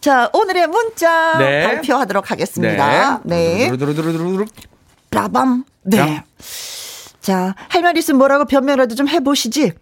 [0.00, 1.62] 자 오늘의 문자 네.
[1.64, 3.20] 발표하도록 하겠습니다.
[3.24, 3.66] 네.
[3.68, 4.44] 두루두루두루두루.
[5.10, 5.64] 빠밤.
[5.82, 5.96] 네.
[5.96, 6.24] 자.
[7.20, 9.72] 자, 할 말 있으면 뭐라고 변명이라도 좀 해보시지.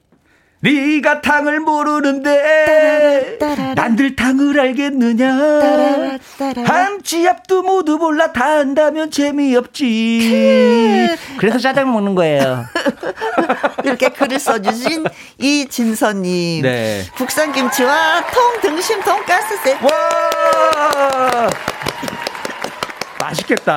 [0.65, 3.39] 네가 탕을 모르는데.
[3.77, 5.35] 난들 탕을 알겠느냐.
[6.65, 9.87] 함지 앞도 모두 몰라 다 안다면 재미없지
[11.39, 12.65] 그래서 짜장 먹는 거예요
[13.85, 15.05] 이렇게 글을 써주신
[15.39, 16.62] 이진서님.
[16.62, 17.03] 네.
[17.17, 19.85] 국산 김치와 통 등심 돈가스 세트.
[19.85, 21.51] 와
[23.21, 23.77] 맛있겠다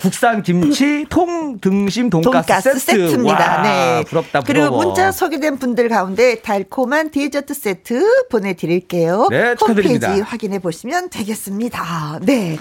[0.00, 3.56] 국산 김치 통 등심 돈가스, 세트 세트입니다.
[3.56, 4.04] 와, 네.
[4.08, 9.28] 부럽다 부러워 그리고 문자 소개된 분들 가운데 달콤한 디저트 세트 보내드릴게요.
[9.30, 10.08] 네, 축하드립니다.
[10.08, 12.20] 홈페이지 확인해 보시면 되겠습니다.
[12.22, 12.58] 네.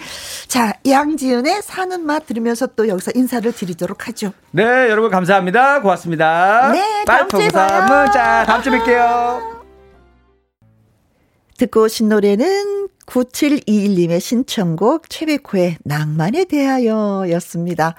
[0.48, 4.32] 자, 양지은의 사는 맛 들으면서 또 여기서 인사를 드리도록 하죠.
[4.52, 7.82] 네 여러분 감사합니다 고맙습니다 네, 다음 주에 봐요.
[7.82, 9.59] 문자 다음 주에 뵐게요
[11.60, 17.96] 듣고 오신 노래는 9721님의 신청곡 최백호의 낭만에 대하여 였습니다.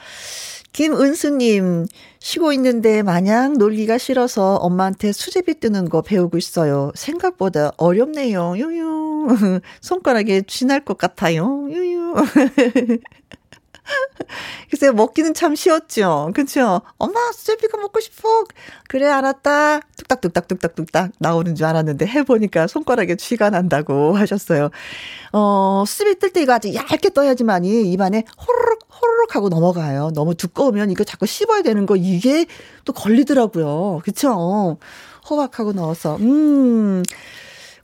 [0.73, 1.85] 김은수님,
[2.21, 6.91] 쉬고 있는데 마냥 놀기가 싫어서 엄마한테 수제비 뜨는 거 배우고 있어요.
[6.95, 8.55] 생각보다 어렵네요.
[8.57, 9.27] 유유.
[9.83, 11.67] 손가락에 쥐 날 것 같아요.
[11.69, 12.15] 유유.
[14.71, 16.31] 글쎄 먹기는 참 쉬웠죠.
[16.35, 16.81] 그쵸?
[16.99, 18.45] 엄마, 수제비가 먹고 싶어.
[18.89, 19.81] 그래, 알았다.
[19.97, 24.71] 뚝딱뚝딱 뚝딱뚝딱 나오는 줄 알았는데 해보니까 손가락에 쥐가 난다고 하셨어요.
[25.33, 30.11] 어, 수제비 뜰 때 이거 아주 얇게 떠야지만이 입안에 호로록, 호로록 하고 넘어가요.
[30.15, 32.47] 너무 두꺼우면 이거 자꾸 씹어야 되는 거 이게
[32.85, 34.01] 또 걸리더라고요.
[34.05, 34.79] 그쵸?
[35.29, 36.17] 호박하고 넣어서.
[36.17, 37.03] 음.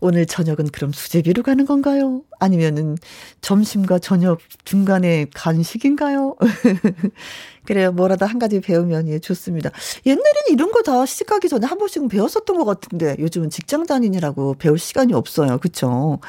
[0.06, 2.22] 오늘 저녁은 그럼 수제비로 가는 건가요?
[2.40, 2.96] 아니면은
[3.42, 6.36] 점심과 저녁 중간에 간식인가요?
[7.66, 7.92] 그래요.
[7.92, 9.70] 뭐라도 한 가지 배우면 예, 좋습니다.
[10.06, 14.54] 옛날에는 이런 거 다 시집 가기 전에 한 번씩은 배웠었던 것 같은데 요즘은 직장 다니느라고
[14.54, 15.58] 배울 시간이 없어요.
[15.58, 16.20] 그쵸?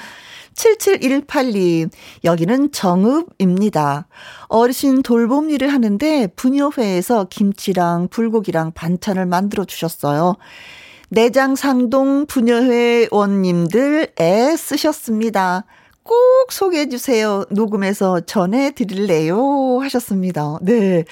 [0.56, 1.92] 7718님,
[2.24, 4.08] 여기는 정읍입니다.
[4.48, 10.36] 어르신 돌봄 일을 하는데 분녀회에서 김치랑 불고기랑 반찬을 만들어 주셨어요.
[11.10, 15.66] 내장상동 부녀회원님들 애 쓰셨습니다.
[16.04, 16.18] 꼭
[16.52, 17.44] 소개해 주세요.
[17.50, 19.80] 녹음해서 전해 드릴래요.
[19.82, 20.58] 하셨습니다.
[20.62, 21.04] 네.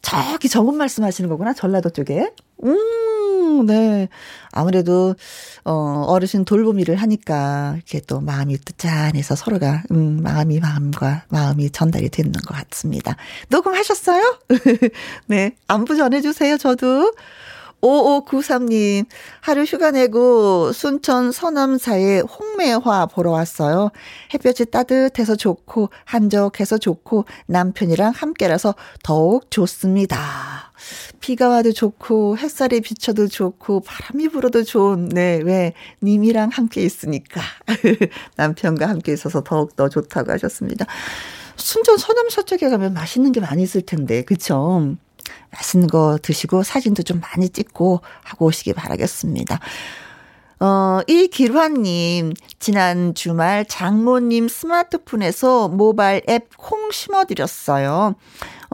[0.00, 1.52] 저기 정읍 말씀하시는 거구나.
[1.52, 2.32] 전라도 쪽에.
[2.64, 4.08] 음, 네.
[4.50, 5.14] 아무래도,
[5.64, 12.08] 어, 어르신 돌봄 일을 하니까, 이렇게 또 마음이 짠해서 서로가, 음, 마음이 마음과 마음이 전달이
[12.08, 13.16] 되는 것 같습니다.
[13.48, 14.38] 녹음하셨어요?
[15.26, 15.56] 네.
[15.68, 17.12] 안부 전해주세요, 저도.
[17.82, 19.06] 5593님,
[19.40, 23.90] 하루 휴가 내고 순천 서남사의 홍매화 보러 왔어요.
[24.32, 30.72] 햇볕이 따뜻해서 좋고, 한적해서 좋고, 남편이랑 함께라서 더욱 좋습니다.
[31.20, 35.72] 비가 와도 좋고, 햇살이 비쳐도 좋고, 바람이 불어도 좋은, 네, 왜,
[36.02, 37.40] 님이랑 함께 있으니까.
[38.36, 40.86] 남편과 함께 있어서 더욱더 좋다고 하셨습니다.
[41.56, 44.96] 순천 서남사 쪽에 가면 맛있는 게 많이 있을 텐데, 그쵸?
[45.52, 49.60] 맛있는 거 드시고 사진도 좀 많이 찍고 하고 오시기 바라겠습니다.
[50.60, 58.14] 어, 이길환님, 지난 주말 장모님 스마트폰에서 모바일 앱 콩 심어드렸어요.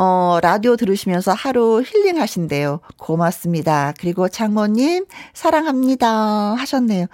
[0.00, 2.78] 어, 라디오 들으시면서 하루 힐링 하신대요.
[2.98, 3.92] 고맙습니다.
[3.98, 6.54] 그리고 장모님, 사랑합니다.
[6.54, 7.06] 하셨네요.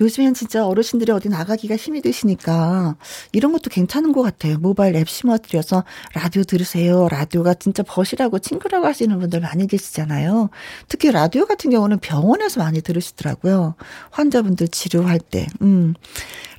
[0.00, 2.94] 요즘엔 진짜 어르신들이 어디 나가기가 힘이 드시니까
[3.32, 4.56] 이런 것도 괜찮은 것 같아요.
[4.58, 5.82] 모바일 앱 심어드려서
[6.14, 7.08] 라디오 들으세요.
[7.08, 10.50] 라디오가 진짜 벗이라고 친구라고 하시는 분들 많이 계시잖아요.
[10.86, 13.74] 특히 라디오 같은 경우는 병원에서 많이 들으시더라고요.
[14.12, 15.48] 환자분들 치료할 때.
[15.60, 15.94] 음,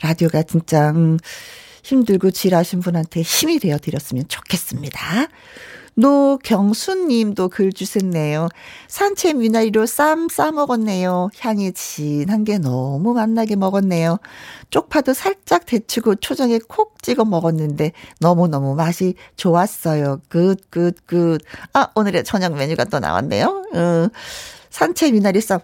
[0.01, 1.19] 라디오가 진짜, 음,
[1.83, 5.27] 힘들고 지하신 분한테 힘이 되어 드렸으면 좋겠습니다.
[5.99, 8.47] 노경순 님도 글 주셨네요.
[8.87, 11.29] 산채 미나리로 쌈 싸먹었네요.
[11.39, 14.19] 향이 진한 게 너무 맛나게 먹었네요.
[14.69, 20.21] 쪽파도 살짝 데치고 초장에 콕 찍어 먹었는데 너무너무 맛이 좋았어요.
[20.29, 21.39] good, good, good.
[21.73, 23.65] 아, 오늘의 저녁 메뉴가 또 나왔네요.
[23.75, 24.07] 어,
[24.69, 25.59] 산채 미나리 쌈.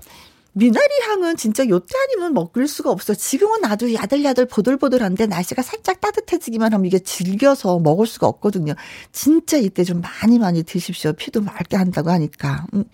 [0.57, 3.13] 미나리 향은 진짜 요때 아니면 먹을 수가 없어.
[3.13, 8.73] 지금은 아주 야들야들 보들보들한데 날씨가 살짝 따뜻해지기만 하면 이게 질겨서 먹을 수가 없거든요.
[9.11, 11.11] 진짜 이때 좀 많이 많이 드십시오.
[11.11, 12.65] 피도 맑게 한다고 하니까.
[12.73, 12.85] 음.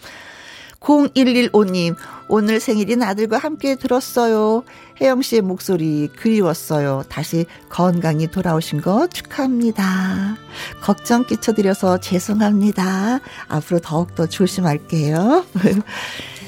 [0.80, 1.96] 0115님,
[2.28, 4.64] 오늘 생일인 아들과 함께 들었어요.
[5.00, 7.04] 혜영 씨의 목소리 그리웠어요.
[7.08, 10.38] 다시 건강히 돌아오신 거 축하합니다.
[10.82, 13.20] 걱정 끼쳐드려서 죄송합니다.
[13.48, 15.46] 앞으로 더욱더 조심할게요.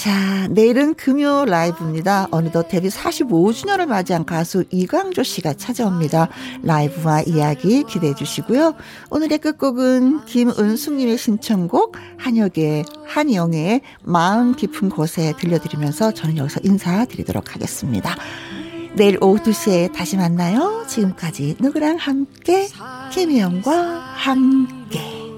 [0.00, 2.28] 자, 내일은 금요 라이브입니다.
[2.30, 6.30] 어느덧 데뷔 45주년을 맞이한 가수 이광조 씨가 찾아옵니다.
[6.62, 8.76] 라이브와 이야기 기대해 주시고요.
[9.10, 18.16] 오늘의 끝곡은 김은숙님의 신청곡 한혁의 한영의 마음 깊은 곳에 들려드리면서 저는 여기서 인사드리도록 하겠습니다.
[18.94, 20.86] 내일 오후 2시에 다시 만나요.
[20.88, 22.68] 지금까지 누구랑 함께
[23.12, 23.74] 김혜영과
[24.16, 25.29] 함께